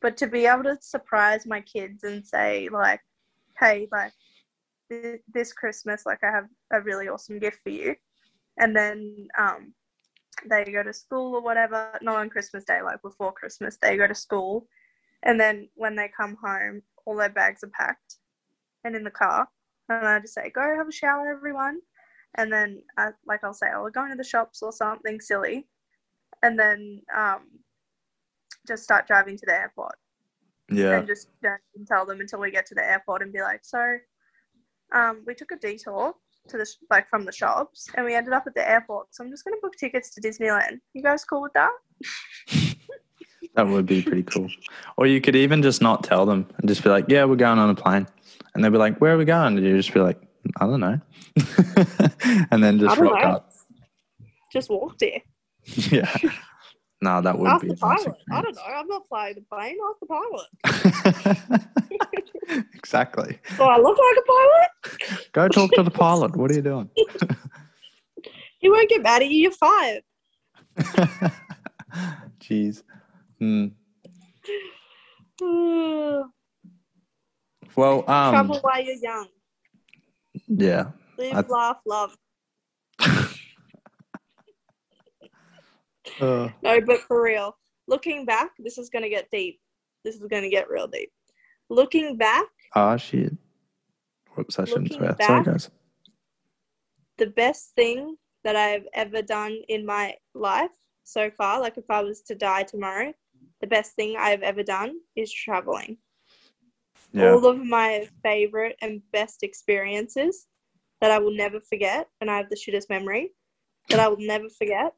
But 0.00 0.16
to 0.18 0.26
be 0.26 0.46
able 0.46 0.62
to 0.64 0.78
surprise 0.80 1.44
my 1.44 1.60
kids 1.60 2.04
and 2.04 2.26
say 2.26 2.68
like, 2.72 3.00
hey, 3.58 3.88
like 3.92 4.12
thi- 4.88 5.18
this 5.32 5.52
Christmas, 5.52 6.06
like 6.06 6.20
I 6.24 6.30
have 6.30 6.46
a 6.72 6.80
really 6.80 7.08
awesome 7.08 7.38
gift 7.38 7.58
for 7.62 7.70
you. 7.70 7.94
And 8.58 8.74
then 8.74 9.28
um 9.38 9.74
they 10.48 10.64
go 10.64 10.82
to 10.82 10.92
school 10.92 11.34
or 11.34 11.42
whatever, 11.42 11.98
not 12.02 12.16
on 12.18 12.30
Christmas 12.30 12.64
Day, 12.64 12.80
like 12.82 13.02
before 13.02 13.32
Christmas, 13.32 13.76
they 13.80 13.96
go 13.96 14.06
to 14.06 14.14
school. 14.14 14.66
And 15.22 15.38
then 15.38 15.68
when 15.74 15.96
they 15.96 16.08
come 16.08 16.36
home, 16.42 16.82
all 17.04 17.16
their 17.16 17.28
bags 17.28 17.62
are 17.64 17.70
packed 17.78 18.16
and 18.84 18.96
in 18.96 19.04
the 19.04 19.10
car. 19.10 19.48
And 19.88 20.06
I 20.06 20.20
just 20.20 20.34
say, 20.34 20.50
go 20.50 20.74
have 20.76 20.88
a 20.88 20.92
shower, 20.92 21.30
everyone 21.30 21.80
and 22.36 22.52
then 22.52 22.82
I, 22.96 23.08
like 23.26 23.42
I'll 23.42 23.54
say, 23.54 23.66
oh, 23.74 23.82
we're 23.82 23.90
going 23.90 24.10
to 24.10 24.16
the 24.16 24.24
shops 24.24 24.62
or 24.62 24.72
something 24.72 25.20
silly, 25.20 25.66
and 26.42 26.58
then 26.58 27.02
um, 27.16 27.40
just 28.66 28.84
start 28.84 29.06
driving 29.06 29.36
to 29.36 29.46
the 29.46 29.54
airport 29.54 29.96
Yeah. 30.70 30.98
and 30.98 31.06
just 31.06 31.28
don't 31.42 31.60
tell 31.86 32.06
them 32.06 32.20
until 32.20 32.40
we 32.40 32.50
get 32.50 32.66
to 32.66 32.74
the 32.74 32.84
airport 32.84 33.22
and 33.22 33.32
be 33.32 33.40
like, 33.40 33.60
so 33.64 33.96
um, 34.94 35.22
we 35.26 35.34
took 35.34 35.50
a 35.52 35.56
detour 35.56 36.14
to 36.50 36.58
the 36.58 36.66
sh- 36.66 36.84
like 36.90 37.08
from 37.08 37.24
the 37.24 37.32
shops 37.32 37.88
and 37.96 38.04
we 38.04 38.14
ended 38.14 38.32
up 38.32 38.44
at 38.46 38.54
the 38.54 38.68
airport, 38.68 39.14
so 39.14 39.24
I'm 39.24 39.30
just 39.30 39.44
gonna 39.44 39.56
book 39.62 39.74
tickets 39.78 40.10
to 40.14 40.20
Disneyland. 40.20 40.80
You 40.94 41.02
guys 41.02 41.24
cool 41.24 41.42
with 41.42 41.52
that? 41.54 41.70
That 43.54 43.66
would 43.66 43.86
be 43.86 44.02
pretty 44.02 44.22
cool. 44.22 44.48
Or 44.96 45.06
you 45.06 45.20
could 45.20 45.34
even 45.34 45.62
just 45.62 45.82
not 45.82 46.04
tell 46.04 46.24
them 46.24 46.46
and 46.58 46.68
just 46.68 46.84
be 46.84 46.90
like, 46.90 47.06
yeah, 47.08 47.24
we're 47.24 47.36
going 47.36 47.58
on 47.58 47.68
a 47.70 47.74
plane. 47.74 48.06
And 48.54 48.62
they'll 48.62 48.70
be 48.70 48.78
like, 48.78 48.98
where 48.98 49.14
are 49.14 49.18
we 49.18 49.24
going? 49.24 49.56
And 49.56 49.66
you 49.66 49.76
just 49.76 49.92
be 49.92 50.00
like, 50.00 50.20
I 50.60 50.66
don't 50.66 50.80
know. 50.80 51.00
and 52.50 52.62
then 52.62 52.78
just 52.78 52.96
I 52.96 53.00
rock 53.00 53.22
know. 53.22 53.28
up. 53.30 53.52
Just 54.52 54.70
walk 54.70 54.98
there. 54.98 55.20
Yeah. 55.90 56.10
No, 57.02 57.20
that 57.22 57.38
would 57.38 57.48
Ask 57.50 57.62
be 57.62 57.68
the 57.68 57.76
pilot. 57.76 58.14
I 58.30 58.42
don't 58.42 58.54
know. 58.54 58.62
I'm 58.62 58.86
not 58.86 59.08
flying 59.08 59.34
the 59.34 59.40
plane. 59.42 59.76
Ask 59.88 59.98
the 60.00 60.06
pilot. 60.06 60.46
exactly. 62.74 63.38
Do 63.56 63.62
I 63.62 63.78
look 63.78 63.96
like 63.98 64.18
a 64.18 64.22
pilot? 64.26 64.70
Go 65.32 65.48
talk 65.48 65.70
to 65.72 65.82
the 65.82 65.90
pilot. 65.90 66.36
What 66.36 66.50
are 66.50 66.54
you 66.54 66.62
doing? 66.62 66.90
He 68.60 68.68
won't 68.68 68.90
get 68.90 69.02
mad 69.02 69.22
at 69.22 69.30
you. 69.30 69.38
You're 69.38 69.52
five. 69.52 70.02
Jeez. 72.40 72.82
Hmm. 73.38 73.68
Well, 77.76 77.98
um, 78.10 78.32
Travel 78.34 78.58
while 78.60 78.82
you're 78.84 78.96
young. 78.96 79.28
yeah. 80.48 80.90
Live, 81.16 81.36
I- 81.36 81.44
laugh, 81.48 81.76
love. 81.86 82.16
Uh, 86.20 86.48
No, 86.62 86.80
but 86.80 87.00
for 87.00 87.22
real, 87.22 87.56
looking 87.88 88.24
back, 88.24 88.50
this 88.58 88.78
is 88.78 88.88
gonna 88.90 89.08
get 89.08 89.28
deep. 89.30 89.60
This 90.04 90.16
is 90.16 90.26
gonna 90.30 90.48
get 90.50 90.70
real 90.70 90.86
deep. 90.86 91.10
Looking 91.68 92.16
back, 92.16 92.46
ah, 92.74 92.96
shit. 92.96 93.32
Whoops, 94.34 94.58
I 94.58 94.64
shouldn't 94.64 94.90
Looking 94.92 95.14
swear. 95.16 95.26
Sorry, 95.26 95.44
guys. 95.44 95.70
the 97.18 97.26
best 97.26 97.74
thing 97.74 98.16
that 98.44 98.56
I've 98.56 98.86
ever 98.94 99.22
done 99.22 99.58
in 99.68 99.84
my 99.84 100.16
life 100.34 100.70
so 101.04 101.30
far, 101.30 101.60
like 101.60 101.76
if 101.76 101.84
I 101.90 102.02
was 102.02 102.22
to 102.22 102.34
die 102.34 102.62
tomorrow, 102.62 103.12
the 103.60 103.66
best 103.66 103.94
thing 103.94 104.16
I've 104.18 104.42
ever 104.42 104.62
done 104.62 104.94
is 105.16 105.32
traveling. 105.32 105.98
Yeah. 107.12 107.32
All 107.32 107.46
of 107.46 107.58
my 107.58 108.08
favorite 108.22 108.76
and 108.80 109.02
best 109.12 109.42
experiences 109.42 110.46
that 111.00 111.10
I 111.10 111.18
will 111.18 111.34
never 111.34 111.60
forget, 111.60 112.08
and 112.20 112.30
I 112.30 112.36
have 112.36 112.48
the 112.48 112.56
shittest 112.56 112.88
memory 112.88 113.32
that 113.88 113.98
I 114.00 114.08
will 114.08 114.20
never 114.20 114.48
forget, 114.48 114.92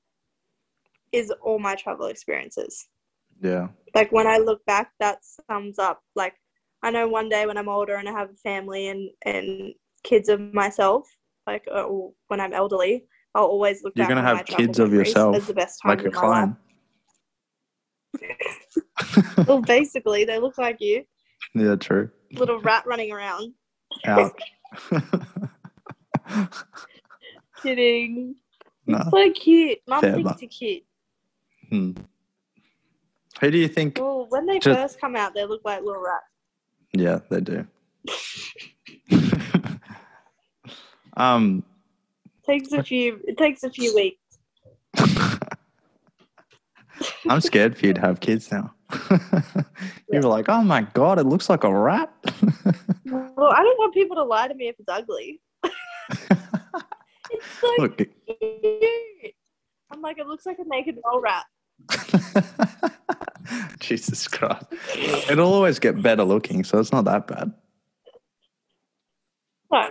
is 1.13 1.33
all 1.43 1.59
my 1.59 1.75
travel 1.75 2.07
experiences. 2.07 2.89
Yeah. 3.41 3.69
like 3.95 4.13
when 4.13 4.27
I 4.29 4.39
look 4.39 4.65
back, 4.67 4.93
that 5.01 5.19
sums 5.51 5.79
up. 5.79 6.01
Like 6.15 6.35
I 6.83 6.91
know 6.91 7.09
one 7.09 7.29
day 7.29 7.47
when 7.47 7.59
I'm 7.59 7.69
older 7.69 7.97
and 7.97 8.09
I 8.09 8.13
have 8.13 8.31
a 8.31 8.37
family 8.37 8.89
and 8.89 9.11
and 9.25 9.75
kids 10.05 10.29
of 10.29 10.41
myself, 10.41 11.09
like 11.47 11.65
uh, 11.73 11.83
or 11.83 12.13
when 12.29 12.41
I'm 12.41 12.53
elderly, 12.53 13.05
I'll 13.35 13.45
always 13.45 13.83
look. 13.83 13.95
You're 13.97 14.09
gonna 14.09 14.23
have 14.23 14.37
my 14.37 14.43
kids 14.43 14.79
of 14.79 14.93
yourself, 14.93 15.37
as 15.37 15.47
the 15.47 15.55
best 15.55 15.81
time 15.83 15.97
Like 15.97 16.07
a 16.07 16.11
clone. 16.11 16.57
Well, 19.47 19.63
basically, 19.63 20.25
they 20.25 20.39
look 20.39 20.59
like 20.59 20.77
you, 20.81 21.05
yeah, 21.55 21.77
true. 21.77 22.11
little 22.33 22.61
rat 22.61 22.85
running 22.87 23.13
around. 23.13 23.55
Ouch. 24.07 24.41
Kidding. 27.63 28.35
It's 28.87 29.11
so 29.11 29.33
cute. 29.33 29.79
Mum 29.87 30.01
thinks 30.01 30.43
you're 30.43 30.49
cute. 30.49 30.83
Hmm. 31.73 31.93
Who 33.41 33.51
do 33.51 33.57
you 33.57 33.67
think? 33.67 33.99
Well, 33.99 34.27
when 34.29 34.45
they 34.45 34.59
Just- 34.59 34.79
first 34.79 35.01
come 35.01 35.17
out, 35.17 35.33
they 35.35 35.47
look 35.47 35.63
like 35.65 35.83
little 35.83 36.03
rats. 36.03 36.27
Yeah, 36.93 37.21
they 37.31 37.41
do. 37.41 37.67
um, 41.17 41.65
takes 42.45 42.73
a 42.73 42.83
few. 42.83 43.23
It 43.27 43.39
takes 43.39 43.65
a 43.65 43.71
few 43.71 43.95
weeks. 43.95 44.19
I'm 47.27 47.41
scared 47.41 47.79
for 47.79 47.87
you 47.87 47.95
to 47.95 48.01
have 48.03 48.21
kids 48.21 48.53
now. 48.53 48.75
you 50.13 50.21
were 50.21 50.29
like, 50.29 50.51
oh 50.51 50.63
my 50.63 50.83
god, 50.93 51.19
it 51.19 51.25
looks 51.25 51.49
like 51.49 51.65
a 51.65 51.75
rat. 51.75 52.13
Well, 53.07 53.51
I 53.51 53.63
don't 53.63 53.79
want 53.79 53.95
people 53.95 54.17
to 54.17 54.25
lie 54.25 54.47
to 54.47 54.55
me 54.55 54.69
if 54.69 54.77
it's 54.79 54.91
ugly. 54.91 55.41
It's 55.65 57.47
so 57.63 57.75
Look, 57.79 57.97
cute. 57.97 58.13
I'm 59.91 60.03
like, 60.03 60.19
it 60.19 60.27
looks 60.27 60.45
like 60.45 60.59
a 60.59 60.65
naked 60.69 60.99
mole 61.03 61.23
rat. 61.23 61.47
Jesus 63.81 64.29
Christ. 64.29 64.65
It'll 65.29 65.53
always 65.53 65.79
get 65.79 66.01
better 66.03 66.25
looking, 66.25 66.65
so 66.65 66.79
it's 66.79 66.93
not 66.93 67.05
that 67.07 67.27
bad. 67.27 67.53
No, 69.71 69.89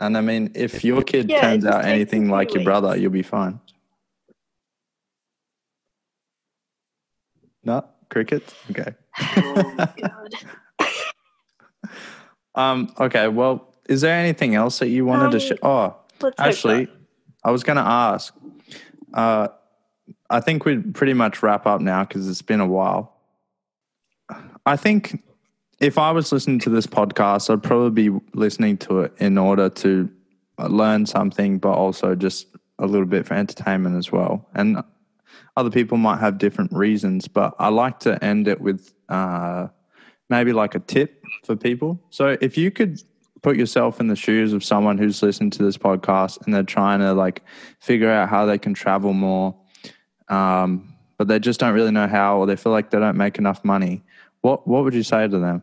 And 0.00 0.16
I 0.16 0.20
mean, 0.20 0.50
if 0.54 0.84
your 0.84 1.02
kid 1.02 1.30
Yeah, 1.30 1.40
turns 1.40 1.64
out 1.64 1.84
anything 1.84 2.28
like 2.28 2.54
your 2.54 2.64
brother, 2.64 2.96
you'll 2.96 3.10
be 3.12 3.22
fine. 3.22 3.60
No 7.64 7.84
Cricket? 8.10 8.52
Okay. 8.70 8.94
Oh 9.36 9.72
my 9.72 9.88
god. 10.00 10.88
Um. 12.54 12.92
Okay. 12.98 13.28
Well, 13.28 13.72
is 13.88 14.00
there 14.02 14.14
anything 14.14 14.54
else 14.54 14.80
that 14.80 14.88
you 14.88 15.06
wanted 15.06 15.30
to? 15.30 15.36
Um, 15.36 15.56
Sh- 15.56 15.60
oh, 15.62 15.96
Let's 16.20 16.40
actually. 16.40 16.88
I 17.44 17.50
was 17.50 17.64
going 17.64 17.76
to 17.76 17.82
ask. 17.82 18.34
Uh, 19.14 19.48
I 20.32 20.40
think 20.40 20.64
we'd 20.64 20.94
pretty 20.94 21.12
much 21.12 21.42
wrap 21.42 21.66
up 21.66 21.82
now 21.82 22.04
because 22.04 22.28
it's 22.28 22.42
been 22.42 22.60
a 22.60 22.66
while. 22.66 23.14
I 24.64 24.76
think 24.76 25.22
if 25.78 25.98
I 25.98 26.10
was 26.10 26.32
listening 26.32 26.58
to 26.60 26.70
this 26.70 26.86
podcast, 26.86 27.50
I'd 27.50 27.62
probably 27.62 28.08
be 28.08 28.18
listening 28.32 28.78
to 28.78 29.00
it 29.00 29.12
in 29.18 29.36
order 29.36 29.68
to 29.68 30.08
learn 30.58 31.04
something, 31.04 31.58
but 31.58 31.72
also 31.72 32.14
just 32.14 32.46
a 32.78 32.86
little 32.86 33.06
bit 33.06 33.26
for 33.26 33.34
entertainment 33.34 33.96
as 33.96 34.10
well. 34.10 34.48
And 34.54 34.82
other 35.56 35.70
people 35.70 35.98
might 35.98 36.20
have 36.20 36.38
different 36.38 36.72
reasons, 36.72 37.28
but 37.28 37.54
I 37.58 37.68
like 37.68 38.00
to 38.00 38.22
end 38.24 38.48
it 38.48 38.60
with 38.60 38.94
uh, 39.10 39.68
maybe 40.30 40.54
like 40.54 40.74
a 40.74 40.80
tip 40.80 41.22
for 41.44 41.56
people. 41.56 42.00
So 42.08 42.38
if 42.40 42.56
you 42.56 42.70
could 42.70 43.02
put 43.42 43.56
yourself 43.56 44.00
in 44.00 44.06
the 44.06 44.16
shoes 44.16 44.54
of 44.54 44.64
someone 44.64 44.96
who's 44.96 45.22
listened 45.22 45.52
to 45.54 45.62
this 45.62 45.76
podcast 45.76 46.38
and 46.46 46.54
they're 46.54 46.62
trying 46.62 47.00
to 47.00 47.12
like 47.12 47.42
figure 47.80 48.10
out 48.10 48.30
how 48.30 48.46
they 48.46 48.56
can 48.56 48.72
travel 48.72 49.12
more, 49.12 49.54
um, 50.28 50.94
but 51.18 51.28
they 51.28 51.38
just 51.38 51.60
don't 51.60 51.74
really 51.74 51.90
know 51.90 52.06
how, 52.06 52.38
or 52.38 52.46
they 52.46 52.56
feel 52.56 52.72
like 52.72 52.90
they 52.90 52.98
don't 52.98 53.16
make 53.16 53.38
enough 53.38 53.64
money. 53.64 54.02
What 54.40 54.66
What 54.66 54.84
would 54.84 54.94
you 54.94 55.02
say 55.02 55.28
to 55.28 55.38
them? 55.38 55.62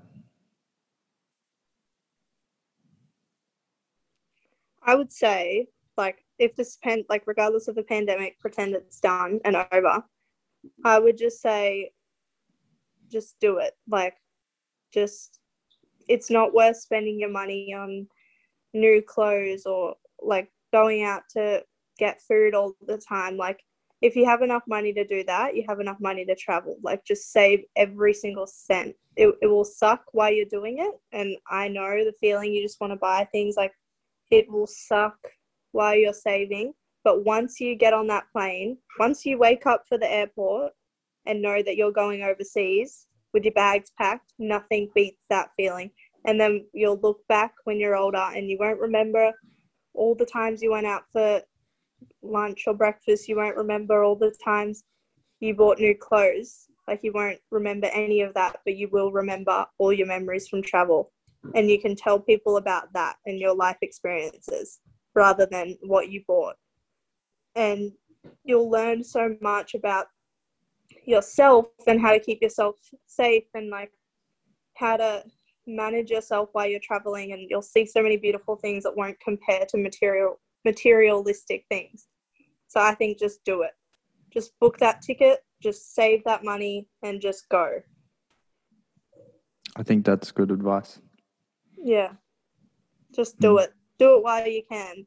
I 4.82 4.96
would 4.96 5.12
say, 5.12 5.68
like, 5.98 6.24
if 6.40 6.56
this 6.56 6.78
pen, 6.78 7.04
like, 7.10 7.24
regardless 7.28 7.68
of 7.68 7.76
the 7.76 7.84
pandemic, 7.84 8.40
pretend 8.40 8.74
it's 8.74 9.00
done 9.00 9.40
and 9.46 9.56
over. 9.72 10.04
I 10.84 10.98
would 10.98 11.18
just 11.18 11.42
say, 11.42 11.92
just 13.12 13.40
do 13.40 13.58
it. 13.58 13.76
Like, 13.88 14.16
just 14.92 15.40
it's 16.08 16.32
not 16.32 16.54
worth 16.54 16.78
spending 16.78 17.20
your 17.20 17.30
money 17.30 17.74
on 17.74 18.08
new 18.74 19.02
clothes 19.02 19.66
or 19.66 19.96
like 20.22 20.52
going 20.72 21.04
out 21.04 21.24
to 21.32 21.64
get 21.98 22.22
food 22.22 22.56
all 22.56 22.74
the 22.86 22.98
time. 22.98 23.38
Like, 23.38 23.64
if 24.02 24.16
you 24.16 24.26
have 24.26 24.42
enough 24.42 24.64
money 24.68 24.94
to 24.94 25.06
do 25.06 25.24
that, 25.26 25.56
you 25.56 25.66
have 25.68 25.80
enough 25.80 25.98
money 26.00 26.26
to 26.26 26.36
travel. 26.36 26.78
Like 26.84 27.04
just 27.06 27.32
save 27.32 27.62
every 27.76 28.14
single 28.14 28.48
cent. 28.48 28.96
It, 29.18 29.36
it 29.42 29.48
will 29.48 29.66
suck 29.66 30.04
while 30.14 30.32
you're 30.32 30.46
doing 30.46 30.78
it. 30.80 30.94
And 31.12 31.36
I 31.50 31.68
know 31.68 32.04
the 32.06 32.14
feeling 32.20 32.54
you 32.54 32.62
just 32.62 32.80
want 32.80 32.92
to 32.92 32.98
buy 32.98 33.28
things 33.32 33.56
like 33.58 33.74
it 34.32 34.50
will 34.50 34.68
suck 34.68 35.18
while 35.72 35.96
you're 35.96 36.14
saving. 36.14 36.74
But 37.04 37.26
once 37.26 37.60
you 37.60 37.76
get 37.76 37.94
on 37.94 38.08
that 38.08 38.26
plane, 38.32 38.78
once 39.00 39.26
you 39.26 39.38
wake 39.38 39.66
up 39.66 39.84
for 39.88 39.98
the 39.98 40.12
airport 40.12 40.74
and 41.26 41.42
know 41.42 41.62
that 41.62 41.76
you're 41.76 41.92
going 41.92 42.24
overseas 42.24 43.08
with 43.34 43.44
your 43.44 43.54
bags 43.54 43.92
packed, 43.98 44.34
nothing 44.40 44.90
beats 44.96 45.26
that 45.30 45.50
feeling. 45.58 45.92
And 46.26 46.40
then 46.40 46.66
you'll 46.74 47.00
look 47.02 47.20
back 47.28 47.54
when 47.66 47.80
you're 47.80 47.96
older 47.96 48.30
and 48.36 48.50
you 48.50 48.58
won't 48.60 48.80
remember 48.80 49.34
all 49.94 50.16
the 50.16 50.26
times 50.26 50.62
you 50.62 50.72
went 50.72 50.86
out 50.86 51.04
for 51.12 51.42
lunch 52.22 52.64
or 52.68 52.74
breakfast. 52.74 53.28
You 53.28 53.38
won't 53.38 53.58
remember 53.58 54.04
all 54.04 54.16
the 54.16 54.34
times 54.44 54.84
you 55.40 55.54
bought 55.56 55.80
new 55.80 55.96
clothes. 55.96 56.68
Like 56.88 57.02
you 57.04 57.12
won't 57.14 57.40
remember 57.52 57.88
any 57.88 58.22
of 58.22 58.34
that, 58.34 58.58
but 58.66 58.76
you 58.76 58.90
will 58.92 59.12
remember 59.12 59.66
all 59.78 59.94
your 59.94 60.08
memories 60.08 60.48
from 60.48 60.62
travel. 60.62 61.12
And 61.56 61.70
you 61.70 61.80
can 61.80 61.96
tell 61.96 62.20
people 62.20 62.58
about 62.58 62.92
that 62.94 63.16
and 63.26 63.40
your 63.40 63.56
life 63.56 63.78
experiences 63.82 64.80
rather 65.16 65.48
than 65.50 65.78
what 65.82 66.10
you 66.10 66.24
bought. 66.28 66.56
And 67.56 67.92
you'll 68.44 68.70
learn 68.70 69.04
so 69.04 69.36
much 69.42 69.76
about 69.76 70.08
yourself 71.06 71.68
and 71.88 72.02
how 72.02 72.12
to 72.12 72.20
keep 72.20 72.42
yourself 72.42 72.76
safe 73.06 73.46
and 73.54 73.70
like 73.70 73.92
how 74.76 74.98
to 74.98 75.24
manage 75.68 76.10
yourself 76.10 76.50
while 76.54 76.68
you're 76.68 76.80
traveling 76.80 77.32
and 77.34 77.50
you'll 77.50 77.62
see 77.62 77.86
so 77.86 78.02
many 78.02 78.18
beautiful 78.18 78.56
things 78.56 78.84
that 78.84 78.96
won't 78.96 79.20
compare 79.20 79.66
to 79.70 79.78
material 79.78 80.40
materialistic 80.66 81.66
things 81.70 82.08
so 82.68 82.80
i 82.82 82.94
think 82.94 83.18
just 83.18 83.44
do 83.46 83.62
it 83.62 83.72
just 84.34 84.58
book 84.60 84.78
that 84.78 85.02
ticket 85.02 85.40
just 85.62 85.94
save 85.96 86.24
that 86.24 86.44
money 86.44 86.88
and 87.04 87.22
just 87.22 87.48
go 87.50 87.80
I 89.78 89.84
think 89.84 90.04
that's 90.06 90.32
good 90.32 90.52
advice. 90.52 91.00
yeah 91.78 92.10
just 93.16 93.40
do 93.40 93.54
Mm. 93.56 93.64
it 93.64 93.74
do 93.98 94.18
it 94.18 94.24
while 94.24 94.48
you 94.48 94.64
can 94.70 95.06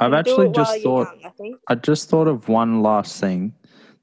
I've 0.00 0.12
And 0.12 0.14
actually 0.20 0.48
just 0.52 0.80
thought 0.82 1.08
young, 1.22 1.32
i 1.68 1.72
I 1.72 1.74
just 1.74 2.08
thought 2.08 2.28
of 2.28 2.48
one 2.48 2.82
last 2.82 3.20
thing 3.20 3.52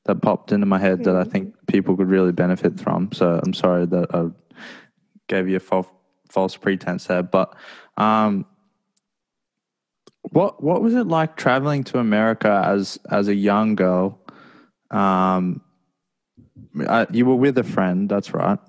that 0.04 0.22
popped 0.22 0.52
into 0.52 0.66
my 0.66 0.78
head 0.78 1.04
that 1.06 1.16
I 1.16 1.24
Mhm. 1.24 1.32
think 1.32 1.56
people 1.68 1.96
could 1.98 2.10
really 2.10 2.32
benefit 2.34 2.80
from. 2.80 3.12
So 3.14 3.40
I'm 3.44 3.54
sorry 3.54 3.86
that 3.88 4.14
I 4.14 4.30
gave 5.28 5.48
you 5.50 5.56
a 5.58 5.60
false 5.60 5.88
false 6.30 6.56
pretense 6.58 7.06
there, 7.08 7.24
but 7.24 7.56
um, 7.98 8.46
what 10.32 10.62
what 10.64 10.82
was 10.82 10.94
it 10.96 11.08
like 11.08 11.36
traveling 11.36 11.84
to 11.86 12.00
America 12.00 12.64
as 12.66 13.00
as 13.10 13.28
a 13.28 13.36
young 13.36 13.76
girl? 13.76 14.20
Um, 14.92 15.62
I, 16.88 17.08
you 17.12 17.26
were 17.26 17.36
with 17.36 17.58
a 17.58 17.64
friend, 17.64 18.08
that's 18.10 18.34
right, 18.34 18.60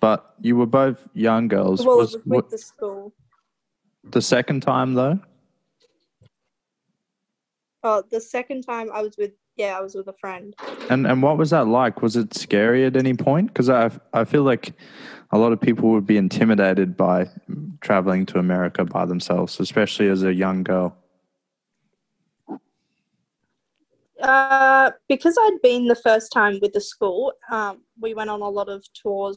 but 0.00 0.34
you 0.40 0.56
were 0.56 0.66
both 0.66 1.06
young 1.14 1.48
girls. 1.48 1.84
well 1.86 1.98
was 1.98 2.14
it 2.14 2.18
was 2.18 2.26
what, 2.26 2.44
with 2.44 2.50
the 2.50 2.58
school 2.58 3.12
the 4.10 4.22
second 4.22 4.60
time 4.62 4.94
though? 4.94 5.18
oh 7.84 8.02
the 8.10 8.20
second 8.20 8.62
time 8.62 8.88
i 8.92 9.02
was 9.02 9.16
with 9.16 9.32
yeah 9.56 9.76
i 9.78 9.80
was 9.80 9.94
with 9.94 10.08
a 10.08 10.12
friend 10.14 10.54
And 10.88 11.06
and 11.06 11.22
what 11.22 11.36
was 11.38 11.50
that 11.50 11.66
like? 11.66 12.02
Was 12.02 12.16
it 12.16 12.34
scary 12.34 12.84
at 12.84 12.96
any 12.96 13.14
point? 13.14 13.48
Because 13.48 13.68
I 13.70 13.90
I 14.12 14.24
feel 14.24 14.42
like 14.42 14.72
a 15.30 15.38
lot 15.38 15.52
of 15.52 15.60
people 15.60 15.90
would 15.90 16.06
be 16.06 16.16
intimidated 16.16 16.96
by 16.96 17.28
traveling 17.82 18.24
to 18.26 18.38
America 18.38 18.84
by 18.84 19.04
themselves, 19.04 19.60
especially 19.60 20.08
as 20.08 20.22
a 20.22 20.32
young 20.32 20.62
girl. 20.62 20.96
Uh, 24.22 24.92
because 25.08 25.36
I'd 25.36 25.58
been 25.62 25.88
the 25.88 25.96
first 25.96 26.30
time 26.32 26.58
with 26.62 26.72
the 26.72 26.80
school, 26.80 27.32
um, 27.50 27.82
we 28.00 28.14
went 28.14 28.30
on 28.30 28.40
a 28.40 28.48
lot 28.48 28.68
of 28.68 28.84
tours, 28.94 29.36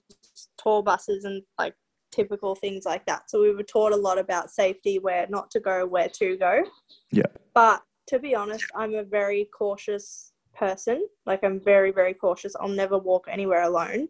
tour 0.57 0.83
buses, 0.83 1.25
and 1.25 1.41
like 1.57 1.73
typical 2.11 2.53
things 2.55 2.85
like 2.85 3.03
that. 3.07 3.29
So 3.29 3.41
we 3.41 3.53
were 3.53 3.63
taught 3.63 3.93
a 3.93 3.97
lot 3.97 4.19
about 4.19 4.51
safety, 4.51 4.99
where 4.99 5.25
not 5.27 5.49
to 5.51 5.59
go, 5.59 5.87
where 5.87 6.09
to 6.09 6.37
go. 6.37 6.63
Yeah. 7.11 7.25
But 7.55 7.81
to 8.07 8.19
be 8.19 8.35
honest, 8.35 8.65
I'm 8.75 8.93
a 8.93 9.03
very 9.03 9.49
cautious 9.57 10.33
person. 10.53 11.07
Like 11.25 11.43
I'm 11.43 11.59
very, 11.59 11.91
very 11.91 12.13
cautious. 12.13 12.55
I'll 12.59 12.67
never 12.67 12.97
walk 12.97 13.25
anywhere 13.27 13.63
alone. 13.63 14.07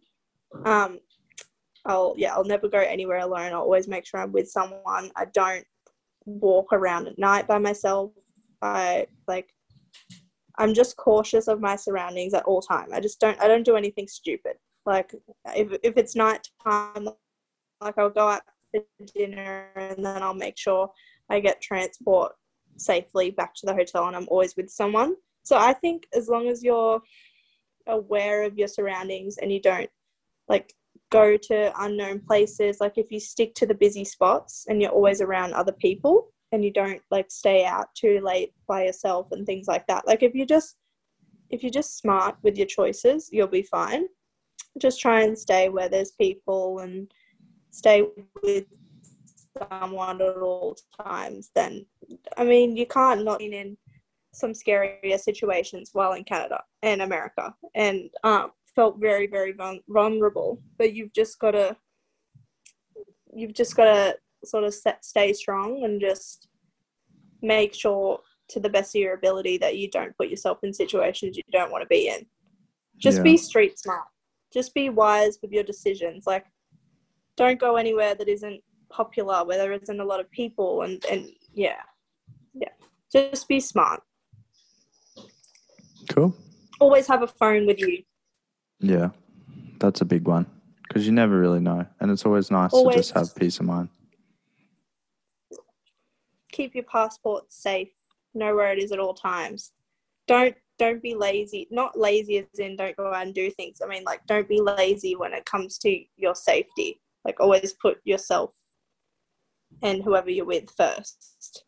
Um, 0.66 1.00
I'll 1.86 2.16
yeah, 2.18 2.34
I'll 2.34 2.44
never 2.44 2.68
go 2.68 2.80
anywhere 2.80 3.20
alone. 3.20 3.54
I'll 3.54 3.62
always 3.62 3.88
make 3.88 4.06
sure 4.06 4.20
I'm 4.20 4.32
with 4.32 4.50
someone. 4.50 5.12
I 5.16 5.26
don't 5.34 5.66
walk 6.26 6.74
around 6.74 7.08
at 7.08 7.20
night 7.20 7.48
by 7.48 7.58
myself. 7.60 8.12
I 8.62 9.08
like 9.28 9.54
I'm 10.58 10.74
just 10.74 10.98
cautious 10.98 11.48
of 11.48 11.62
my 11.62 11.76
surroundings 11.76 12.34
at 12.34 12.46
all 12.46 12.62
time. 12.62 12.88
I 12.94 13.00
just 13.00 13.20
don't 13.20 13.40
I 13.42 13.48
don't 13.48 13.66
do 13.66 13.76
anything 13.76 14.08
stupid. 14.08 14.54
Like 14.86 15.14
if 15.56 15.78
if 15.84 15.98
it's 15.98 16.16
night 16.16 16.48
time, 16.64 17.10
like 17.82 17.98
I'll 17.98 18.10
go 18.10 18.30
out 18.30 18.42
for 18.72 18.84
dinner 19.14 19.68
and 19.76 20.04
then 20.04 20.24
I'll 20.24 20.34
make 20.34 20.58
sure 20.58 20.90
I 21.30 21.40
get 21.40 21.62
transport 21.62 22.34
safely 22.78 23.32
back 23.32 23.54
to 23.56 23.66
the 23.66 23.74
hotel 23.74 24.08
and 24.08 24.16
I'm 24.16 24.28
always 24.30 24.56
with 24.56 24.70
someone. 24.70 25.16
So 25.44 25.58
I 25.58 25.74
think 25.74 26.08
as 26.14 26.28
long 26.28 26.48
as 26.48 26.64
you're 26.64 27.00
aware 27.88 28.44
of 28.44 28.58
your 28.58 28.68
surroundings 28.68 29.38
and 29.38 29.52
you 29.52 29.62
don't 29.62 29.90
like 30.48 30.74
go 31.12 31.38
to 31.38 31.72
unknown 31.82 32.20
places, 32.20 32.80
like 32.80 32.98
if 32.98 33.12
you 33.12 33.20
stick 33.20 33.54
to 33.56 33.66
the 33.66 33.74
busy 33.74 34.04
spots 34.04 34.66
and 34.68 34.82
you're 34.82 34.92
always 34.92 35.22
around 35.22 35.54
other 35.54 35.72
people, 35.72 36.32
and 36.52 36.64
you 36.64 36.72
don't 36.72 37.02
like 37.12 37.30
stay 37.30 37.66
out 37.66 37.88
too 37.96 38.22
late 38.24 38.54
by 38.68 38.86
yourself 38.86 39.28
and 39.32 39.46
things 39.46 39.68
like 39.68 39.86
that. 39.88 40.08
Like 40.08 40.24
if 40.24 40.34
you 40.34 40.46
just 40.46 40.78
if 41.50 41.62
you're 41.62 41.72
just 41.72 42.00
smart 42.00 42.36
with 42.42 42.58
your 42.58 42.68
choices, 42.68 43.30
you'll 43.32 43.48
be 43.48 43.64
fine. 43.64 44.06
Just 44.82 45.00
try 45.00 45.22
and 45.22 45.38
stay 45.38 45.70
where 45.70 45.90
there's 45.90 46.12
people 46.12 46.80
and 46.80 47.12
stay 47.72 48.04
with 48.42 48.66
someone 49.70 50.22
at 50.22 50.38
all 50.38 50.76
times. 51.02 51.52
Then, 51.54 51.86
I 52.38 52.44
mean, 52.44 52.76
you 52.76 52.86
can't 52.86 53.24
not 53.24 53.40
be 53.40 53.54
in 53.56 53.78
some 54.34 54.52
scarier 54.52 55.20
situations 55.20 55.92
while 55.94 56.14
in 56.14 56.24
Canada 56.24 56.62
and 56.82 57.02
America, 57.02 57.54
and 57.74 58.10
um, 58.24 58.52
felt 58.76 59.00
very, 59.00 59.28
very 59.28 59.56
vulnerable. 59.88 60.62
But 60.78 60.94
you've 60.94 61.14
just 61.14 61.40
got 61.40 61.52
to, 61.52 61.76
you've 63.34 63.54
just 63.54 63.76
got 63.76 63.86
to 63.86 64.18
sort 64.44 64.64
of 64.64 64.74
set, 64.74 65.04
stay 65.04 65.34
strong 65.34 65.84
and 65.84 66.00
just 66.00 66.48
make 67.42 67.74
sure 67.74 68.20
to 68.50 68.60
the 68.60 68.70
best 68.70 68.96
of 68.96 69.02
your 69.02 69.16
ability 69.16 69.58
that 69.58 69.78
you 69.78 69.90
don't 69.90 70.16
put 70.18 70.30
yourself 70.30 70.60
in 70.64 70.74
situations 70.74 71.36
you 71.36 71.44
don't 71.52 71.72
want 71.72 71.82
to 71.82 71.88
be 71.88 72.10
in. 72.10 72.26
Just 72.98 73.18
Yeah. 73.18 73.24
be 73.24 73.38
street 73.38 73.80
smart. 73.80 74.08
Just 74.54 74.74
be 74.74 74.90
wise 74.90 75.40
with 75.42 75.52
your 75.52 75.64
decisions. 75.64 76.26
Like, 76.28 76.46
don't 77.36 77.60
go 77.60 77.76
anywhere 77.76 78.16
that 78.16 78.30
isn't 78.30 78.64
popular, 78.90 79.44
where 79.44 79.58
there 79.58 79.74
isn't 79.74 80.00
a 80.00 80.06
lot 80.06 80.20
of 80.20 80.30
people, 80.32 80.84
and 80.84 81.04
and 81.06 81.30
yeah, 81.54 81.82
yeah. 82.54 82.70
Just 83.12 83.48
be 83.50 83.60
smart. 83.60 84.02
Cool. 86.10 86.34
Always 86.80 87.08
have 87.08 87.22
a 87.22 87.28
phone 87.28 87.66
with 87.66 87.80
you. 87.80 88.04
Yeah, 88.80 89.10
that's 89.80 90.02
a 90.02 90.06
big 90.06 90.28
one 90.28 90.46
because 90.88 91.06
you 91.06 91.12
never 91.12 91.40
really 91.40 91.60
know, 91.60 91.86
and 92.00 92.12
it's 92.12 92.26
always 92.26 92.52
nice 92.52 92.72
to 92.72 92.90
just 92.94 93.12
have 93.12 93.36
peace 93.36 93.60
of 93.60 93.66
mind. 93.66 93.90
keep 96.52 96.74
your 96.74 96.86
passport 96.86 97.52
safe 97.52 97.90
know 98.34 98.56
where 98.56 98.72
it 98.72 98.80
is 98.80 98.92
at 98.92 99.00
all 99.00 99.14
times. 99.14 99.72
Don't 100.28 100.56
don't 100.78 101.02
be 101.02 101.16
lazy 101.16 101.68
not 101.72 101.98
lazy 101.98 102.38
as 102.38 102.60
in 102.60 102.76
don't 102.76 102.98
go 102.98 103.14
out 103.14 103.26
and 103.26 103.34
do 103.34 103.50
things 103.52 103.78
i 103.82 103.88
mean 103.88 104.04
like 104.04 104.20
don't 104.28 104.50
be 104.50 104.60
lazy 104.60 105.16
when 105.16 105.32
it 105.32 105.46
comes 105.46 105.78
to 105.78 106.04
your 106.18 106.36
safety 106.36 107.00
like 107.24 107.40
always 107.40 107.74
put 107.82 107.98
yourself 108.04 108.52
and 109.82 110.04
whoever 110.04 110.30
you're 110.30 110.46
with 110.46 110.70
first. 110.78 111.64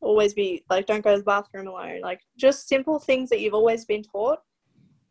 Always 0.00 0.34
be 0.34 0.64
like 0.68 0.86
don't 0.86 1.02
go 1.02 1.12
to 1.12 1.18
the 1.18 1.24
bathroom 1.24 1.66
alone 1.66 2.02
like 2.02 2.20
just 2.36 2.68
simple 2.68 2.98
things 2.98 3.30
that 3.30 3.40
you've 3.40 3.54
always 3.54 3.86
been 3.86 4.02
taught 4.02 4.38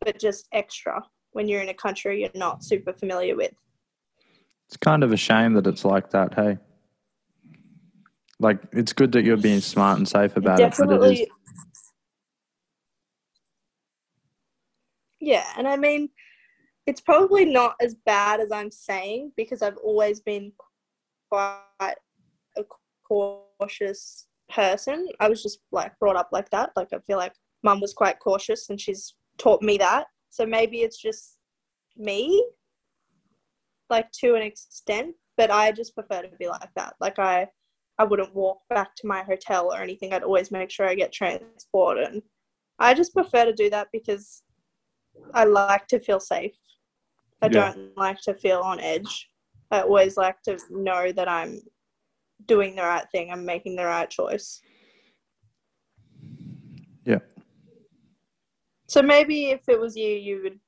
but 0.00 0.20
just 0.20 0.46
extra 0.52 1.02
when 1.34 1.48
you're 1.48 1.60
in 1.60 1.68
a 1.68 1.74
country 1.74 2.20
you're 2.20 2.30
not 2.34 2.64
super 2.64 2.92
familiar 2.92 3.36
with 3.36 3.52
It's 4.68 4.76
kind 4.76 5.04
of 5.04 5.12
a 5.12 5.16
shame 5.16 5.54
that 5.54 5.66
it's 5.66 5.84
like 5.84 6.10
that. 6.10 6.34
Hey, 6.34 6.58
like 8.40 8.58
it's 8.72 8.92
good 8.92 9.12
that 9.12 9.24
you're 9.24 9.36
being 9.36 9.60
smart 9.60 9.98
and 9.98 10.08
safe 10.08 10.36
about 10.36 10.58
it, 10.58 10.62
but 10.62 10.62
it 10.62 10.70
definitely 10.70 11.22
is 11.22 11.28
yeah 15.20 15.46
and 15.56 15.66
i 15.66 15.76
mean 15.76 16.08
it's 16.86 17.00
probably 17.00 17.46
not 17.46 17.76
as 17.80 17.94
bad 18.04 18.40
as 18.40 18.50
i'm 18.52 18.70
saying 18.70 19.32
because 19.36 19.62
i've 19.62 19.78
always 19.78 20.20
been 20.20 20.52
quite 21.30 21.96
a 22.56 22.64
cautious 23.08 24.26
person. 24.50 25.08
I 25.20 25.28
was 25.28 25.42
just 25.42 25.60
like 25.72 25.98
brought 25.98 26.16
up 26.16 26.28
like 26.32 26.50
that. 26.50 26.70
Like 26.76 26.88
I 26.92 26.98
feel 27.00 27.18
like 27.18 27.34
mum 27.62 27.80
was 27.80 27.92
quite 27.92 28.18
cautious 28.18 28.68
and 28.70 28.80
she's 28.80 29.14
taught 29.38 29.62
me 29.62 29.78
that. 29.78 30.06
So 30.34 30.44
maybe 30.44 30.78
it's 30.78 31.00
just 31.00 31.38
me, 31.96 32.44
like 33.88 34.10
to 34.20 34.34
an 34.34 34.42
extent, 34.42 35.14
but 35.36 35.52
I 35.52 35.70
just 35.70 35.94
prefer 35.94 36.22
to 36.22 36.36
be 36.40 36.48
like 36.48 36.70
that. 36.74 36.94
Like 37.00 37.20
I, 37.20 37.46
I 37.98 38.04
wouldn't 38.04 38.34
walk 38.34 38.58
back 38.68 38.96
to 38.96 39.06
my 39.06 39.22
hotel 39.22 39.72
or 39.72 39.80
anything. 39.80 40.12
I'd 40.12 40.24
always 40.24 40.50
make 40.50 40.72
sure 40.72 40.88
I 40.88 40.96
get 40.96 41.12
transport, 41.12 41.98
and 41.98 42.20
I 42.80 42.94
just 42.94 43.14
prefer 43.14 43.44
to 43.44 43.52
do 43.52 43.70
that 43.70 43.86
because 43.92 44.42
I 45.34 45.44
like 45.44 45.86
to 45.88 46.00
feel 46.00 46.18
safe. 46.18 46.56
I 47.40 47.46
Yeah. 47.46 47.52
don't 47.52 47.96
like 47.96 48.20
to 48.22 48.34
feel 48.34 48.58
on 48.58 48.80
edge. 48.80 49.30
I 49.70 49.82
always 49.82 50.16
like 50.16 50.42
to 50.46 50.58
know 50.68 51.12
that 51.12 51.28
I'm 51.28 51.60
doing 52.46 52.74
the 52.74 52.82
right 52.82 53.06
thing. 53.12 53.30
I'm 53.30 53.44
making 53.44 53.76
the 53.76 53.84
right 53.84 54.10
choice. 54.10 54.60
Yeah. 57.04 57.20
So 58.94 59.02
maybe 59.02 59.46
if 59.46 59.68
it 59.68 59.80
was 59.80 59.96
you, 59.96 60.08
you 60.08 60.40
would 60.44 60.60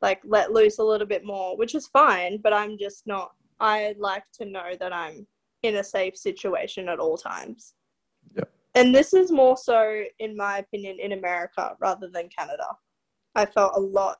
like 0.00 0.20
let 0.24 0.50
loose 0.50 0.80
a 0.80 0.82
little 0.82 1.06
bit 1.06 1.24
more, 1.24 1.56
which 1.56 1.76
is 1.76 1.86
fine, 1.86 2.40
but 2.42 2.52
I'm 2.52 2.76
just 2.76 3.06
not. 3.06 3.30
I 3.60 3.94
like 3.96 4.24
to 4.40 4.44
know 4.44 4.72
that 4.80 4.92
I'm 4.92 5.24
in 5.62 5.76
a 5.76 5.84
safe 5.84 6.16
situation 6.16 6.88
at 6.88 6.98
all 6.98 7.16
times. 7.16 7.74
Yeah. 8.36 8.42
And 8.74 8.92
this 8.92 9.14
is 9.14 9.30
more 9.30 9.56
so, 9.56 10.02
in 10.18 10.36
my 10.36 10.58
opinion, 10.58 10.98
in 10.98 11.12
America 11.12 11.76
rather 11.78 12.08
than 12.08 12.28
Canada. 12.28 12.66
I 13.36 13.46
felt 13.46 13.74
a 13.76 13.80
lot, 13.80 14.18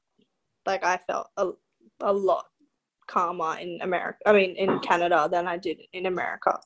like 0.64 0.84
I 0.84 1.00
felt 1.08 1.26
a, 1.38 1.50
a 2.02 2.12
lot 2.12 2.44
calmer 3.08 3.58
in 3.58 3.80
America. 3.82 4.18
I 4.26 4.32
mean, 4.32 4.54
in 4.54 4.78
Canada 4.78 5.28
than 5.28 5.48
I 5.48 5.56
did 5.56 5.80
in 5.92 6.06
America. 6.06 6.56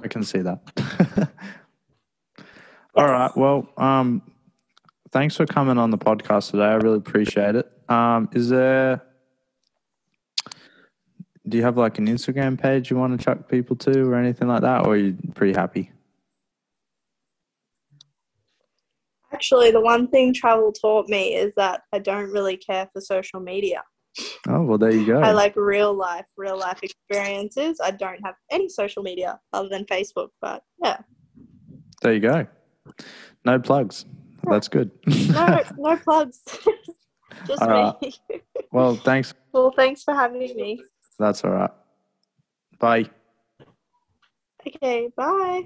I 0.00 0.06
can 0.06 0.22
see 0.22 0.38
that. 0.38 0.60
All 2.94 3.06
right. 3.06 3.36
Well, 3.36 3.68
um, 3.76 4.22
thanks 5.12 5.36
for 5.36 5.46
coming 5.46 5.78
on 5.78 5.90
the 5.90 5.98
podcast 5.98 6.50
today. 6.50 6.64
I 6.64 6.74
really 6.74 6.98
appreciate 6.98 7.56
it. 7.56 7.70
Um, 7.88 8.28
is 8.32 8.48
there? 8.48 9.02
Do 11.48 11.56
you 11.56 11.62
have 11.64 11.76
like 11.76 11.98
an 11.98 12.06
Instagram 12.06 12.60
page 12.60 12.90
you 12.90 12.96
want 12.96 13.18
to 13.18 13.24
chuck 13.24 13.48
people 13.48 13.74
to, 13.76 14.02
or 14.02 14.14
anything 14.14 14.48
like 14.48 14.62
that, 14.62 14.86
or 14.86 14.92
are 14.92 14.96
you 14.96 15.16
pretty 15.34 15.58
happy? 15.58 15.90
Actually, 19.32 19.70
the 19.70 19.80
one 19.80 20.06
thing 20.08 20.34
travel 20.34 20.72
taught 20.72 21.08
me 21.08 21.34
is 21.34 21.52
that 21.56 21.82
I 21.92 21.98
don't 21.98 22.30
really 22.30 22.56
care 22.56 22.88
for 22.92 23.00
social 23.00 23.40
media. 23.40 23.82
Oh 24.48 24.62
well, 24.62 24.78
there 24.78 24.92
you 24.92 25.06
go. 25.06 25.20
I 25.20 25.32
like 25.32 25.54
real 25.56 25.94
life, 25.94 26.26
real 26.36 26.58
life 26.58 26.80
experiences. 26.82 27.80
I 27.82 27.92
don't 27.92 28.20
have 28.24 28.34
any 28.50 28.68
social 28.68 29.02
media 29.02 29.38
other 29.52 29.68
than 29.68 29.84
Facebook, 29.84 30.28
but 30.40 30.62
yeah, 30.82 30.98
there 32.02 32.12
you 32.12 32.20
go. 32.20 32.46
No 33.44 33.58
plugs. 33.58 34.04
That's 34.44 34.68
good. 34.68 34.90
no, 35.06 35.62
no 35.78 35.96
plugs. 35.98 36.40
Just 37.46 37.62
me. 37.68 38.14
well, 38.72 38.96
thanks. 38.96 39.34
well, 39.52 39.70
thanks 39.70 40.02
for 40.02 40.14
having 40.14 40.40
me. 40.40 40.82
That's 41.18 41.44
all 41.44 41.50
right. 41.50 41.70
Bye. 42.78 43.10
Okay, 44.66 45.10
bye. 45.16 45.64